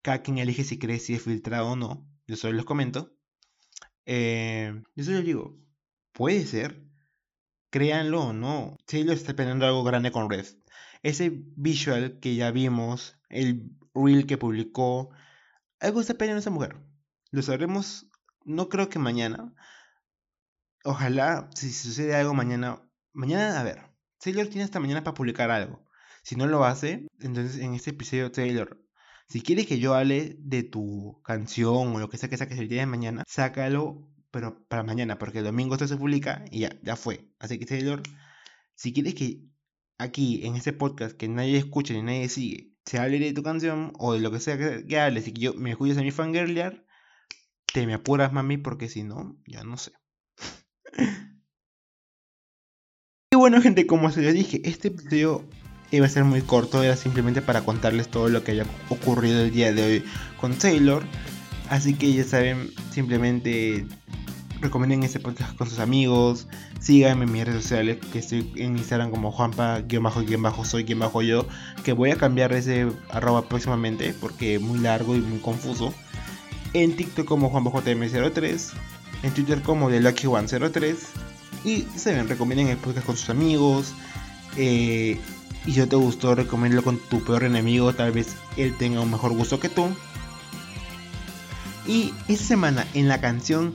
Cada 0.02 0.22
quien 0.22 0.38
elige 0.38 0.64
si 0.64 0.78
cree 0.78 0.98
si 0.98 1.14
es 1.14 1.22
filtrado 1.22 1.72
o 1.72 1.76
no. 1.76 2.08
Yo 2.26 2.36
solo 2.36 2.54
les 2.54 2.64
comento. 2.64 3.14
Eh, 4.06 4.72
yo 4.94 5.04
solo 5.04 5.18
les 5.18 5.26
digo, 5.26 5.58
puede 6.12 6.46
ser. 6.46 6.82
Créanlo 7.70 8.22
o 8.28 8.32
no. 8.32 8.78
Taylor 8.86 9.14
está 9.14 9.34
planeando 9.34 9.66
algo 9.66 9.84
grande 9.84 10.10
con 10.12 10.30
Red 10.30 10.46
ese 11.04 11.30
visual 11.56 12.18
que 12.18 12.34
ya 12.34 12.50
vimos, 12.50 13.16
el 13.28 13.70
reel 13.94 14.26
que 14.26 14.38
publicó, 14.38 15.10
algo 15.78 16.00
está 16.00 16.14
peleando 16.14 16.40
esa 16.40 16.50
mujer. 16.50 16.76
Lo 17.30 17.42
sabremos, 17.42 18.10
no 18.44 18.68
creo 18.68 18.88
que 18.88 18.98
mañana. 18.98 19.54
Ojalá, 20.82 21.50
si 21.54 21.72
sucede 21.72 22.16
algo 22.16 22.34
mañana, 22.34 22.82
mañana, 23.12 23.60
a 23.60 23.62
ver, 23.62 23.82
Taylor 24.18 24.46
tiene 24.48 24.64
hasta 24.64 24.80
mañana 24.80 25.04
para 25.04 25.14
publicar 25.14 25.50
algo. 25.50 25.84
Si 26.22 26.36
no 26.36 26.46
lo 26.46 26.64
hace, 26.64 27.06
entonces 27.20 27.60
en 27.60 27.74
este 27.74 27.90
episodio, 27.90 28.32
Taylor, 28.32 28.80
si 29.28 29.42
quieres 29.42 29.66
que 29.66 29.78
yo 29.78 29.94
hable 29.94 30.36
de 30.40 30.62
tu 30.62 31.20
canción 31.22 31.94
o 31.94 31.98
lo 31.98 32.08
que 32.08 32.16
sea 32.16 32.30
que 32.30 32.38
saques 32.38 32.58
el 32.58 32.68
día 32.68 32.80
de 32.80 32.86
mañana, 32.86 33.24
sácalo, 33.26 34.10
pero 34.30 34.66
para 34.68 34.82
mañana, 34.82 35.18
porque 35.18 35.38
el 35.38 35.44
domingo 35.44 35.74
esto 35.74 35.86
se 35.86 35.98
publica 35.98 36.44
y 36.50 36.60
ya, 36.60 36.70
ya 36.82 36.96
fue. 36.96 37.30
Así 37.38 37.58
que 37.58 37.66
Taylor, 37.66 38.02
si 38.74 38.94
quieres 38.94 39.14
que 39.14 39.53
aquí 39.98 40.46
en 40.46 40.56
este 40.56 40.72
podcast 40.72 41.16
que 41.16 41.28
nadie 41.28 41.58
escucha 41.58 41.94
ni 41.94 42.02
nadie 42.02 42.28
sigue, 42.28 42.72
se 42.84 42.98
hable 42.98 43.18
de 43.18 43.32
tu 43.32 43.42
canción 43.42 43.92
o 43.98 44.12
de 44.12 44.20
lo 44.20 44.30
que 44.30 44.40
sea 44.40 44.58
que, 44.58 44.98
hables 44.98 45.26
y 45.28 45.32
que 45.32 45.40
yo 45.40 45.54
me 45.54 45.70
escuches 45.70 45.98
a 45.98 46.02
mi 46.02 46.10
fangirlear, 46.10 46.84
te 47.72 47.86
me 47.86 47.94
apuras, 47.94 48.32
mami, 48.32 48.58
porque 48.58 48.88
si 48.88 49.02
no, 49.02 49.36
ya 49.46 49.64
no 49.64 49.76
sé. 49.76 49.92
y 53.32 53.36
bueno, 53.36 53.60
gente, 53.62 53.86
como 53.86 54.10
se 54.10 54.22
les 54.22 54.34
dije, 54.34 54.60
este 54.64 54.88
episodio 54.88 55.48
iba 55.90 56.06
a 56.06 56.10
ser 56.10 56.24
muy 56.24 56.42
corto, 56.42 56.82
era 56.82 56.96
simplemente 56.96 57.42
para 57.42 57.64
contarles 57.64 58.08
todo 58.08 58.28
lo 58.28 58.42
que 58.44 58.52
haya 58.52 58.66
ocurrido 58.88 59.42
el 59.42 59.50
día 59.50 59.72
de 59.72 59.84
hoy 59.84 60.04
con 60.40 60.54
Taylor. 60.54 61.04
Así 61.70 61.94
que 61.94 62.12
ya 62.12 62.24
saben, 62.24 62.70
simplemente 62.90 63.86
recomienden 64.64 65.04
este 65.04 65.20
podcast 65.20 65.56
con 65.56 65.68
sus 65.68 65.78
amigos, 65.78 66.48
síganme 66.80 67.26
en 67.26 67.32
mis 67.32 67.44
redes 67.44 67.62
sociales, 67.62 67.98
que 68.12 68.18
estoy 68.18 68.50
en 68.56 68.76
Instagram 68.76 69.10
como 69.10 69.30
juanpa-soy-yo, 69.30 71.46
que 71.84 71.92
voy 71.92 72.10
a 72.10 72.16
cambiar 72.16 72.52
ese 72.54 72.88
arroba 73.10 73.48
próximamente 73.48 74.12
porque 74.20 74.56
es 74.56 74.60
muy 74.60 74.80
largo 74.80 75.14
y 75.14 75.20
muy 75.20 75.38
confuso. 75.38 75.94
En 76.72 76.96
TikTok 76.96 77.26
como 77.26 77.52
juanpajm03, 77.52 78.72
en 79.22 79.34
Twitter 79.34 79.62
como 79.62 79.90
TheLucky103 79.90 80.96
Y 81.64 81.82
saben, 81.96 82.28
recomienden 82.28 82.68
el 82.68 82.78
podcast 82.78 83.06
con 83.06 83.16
sus 83.16 83.30
amigos. 83.30 83.94
Eh, 84.56 85.20
y 85.66 85.72
si 85.72 85.80
no 85.80 85.88
te 85.88 85.96
gustó, 85.96 86.34
recomiéndalo 86.34 86.82
con 86.82 86.98
tu 86.98 87.22
peor 87.22 87.44
enemigo. 87.44 87.92
Tal 87.92 88.12
vez 88.12 88.36
él 88.56 88.74
tenga 88.76 89.00
un 89.00 89.10
mejor 89.10 89.32
gusto 89.32 89.60
que 89.60 89.68
tú. 89.68 89.88
Y 91.86 92.14
esta 92.28 92.44
semana 92.44 92.86
en 92.94 93.08
la 93.08 93.20
canción 93.20 93.74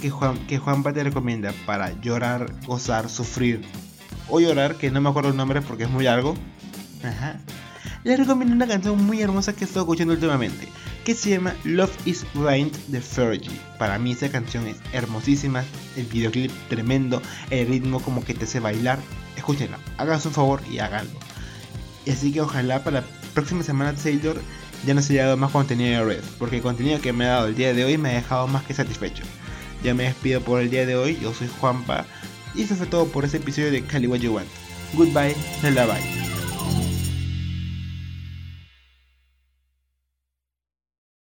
que 0.00 0.10
Juan, 0.10 0.38
que 0.46 0.58
Juanpa 0.58 0.92
te 0.92 1.02
recomienda 1.02 1.52
para 1.66 1.98
llorar, 2.00 2.52
gozar, 2.66 3.08
sufrir 3.08 3.62
o 4.28 4.40
llorar, 4.40 4.76
que 4.76 4.90
no 4.90 5.00
me 5.00 5.08
acuerdo 5.08 5.30
el 5.30 5.36
nombre 5.36 5.62
porque 5.62 5.84
es 5.84 5.90
muy 5.90 6.04
largo. 6.04 6.34
Ajá. 7.02 7.40
Recomiendo 8.04 8.54
una 8.54 8.68
canción 8.68 9.04
muy 9.04 9.20
hermosa 9.20 9.52
que 9.54 9.64
estado 9.64 9.80
escuchando 9.80 10.14
últimamente, 10.14 10.68
que 11.04 11.14
se 11.14 11.30
llama 11.30 11.54
Love 11.64 12.06
is 12.06 12.24
Blind 12.34 12.72
de 12.86 13.00
Fergie. 13.00 13.60
Para 13.78 13.98
mí 13.98 14.12
esa 14.12 14.30
canción 14.30 14.66
es 14.68 14.76
hermosísima, 14.92 15.64
el 15.96 16.06
videoclip 16.06 16.52
tremendo, 16.68 17.20
el 17.50 17.66
ritmo 17.66 18.00
como 18.00 18.24
que 18.24 18.34
te 18.34 18.44
hace 18.44 18.60
bailar. 18.60 19.00
Escúchenla, 19.36 19.78
háganse 19.98 20.28
un 20.28 20.34
favor 20.34 20.62
y 20.70 20.78
háganlo. 20.78 21.18
Así 22.08 22.32
que 22.32 22.40
ojalá 22.40 22.84
para 22.84 23.00
la 23.00 23.06
próxima 23.34 23.64
semana 23.64 23.92
Taylor 23.92 24.40
ya 24.86 24.94
no 24.94 25.02
se 25.02 25.14
haya 25.14 25.24
dado 25.24 25.36
más 25.36 25.50
contenido 25.50 25.98
de 25.98 26.14
Red, 26.14 26.24
porque 26.38 26.56
el 26.56 26.62
contenido 26.62 27.00
que 27.00 27.12
me 27.12 27.24
ha 27.24 27.30
dado 27.30 27.46
el 27.48 27.56
día 27.56 27.74
de 27.74 27.84
hoy 27.84 27.98
me 27.98 28.10
ha 28.10 28.14
dejado 28.14 28.46
más 28.46 28.62
que 28.62 28.72
satisfecho. 28.72 29.24
Ya 29.86 29.94
me 29.94 30.02
despido 30.02 30.40
por 30.40 30.60
el 30.60 30.68
día 30.68 30.84
de 30.84 30.96
hoy, 30.96 31.16
yo 31.22 31.32
soy 31.32 31.48
Juanpa, 31.60 32.04
y 32.56 32.62
eso 32.62 32.74
fue 32.74 32.88
todo 32.88 33.06
por 33.06 33.24
este 33.24 33.36
episodio 33.36 33.70
de 33.70 33.84
Cali 33.84 34.08
What 34.08 34.18
You 34.18 34.34
Want. 34.34 34.48
Goodbye, 34.94 35.36
bye. 35.62 36.35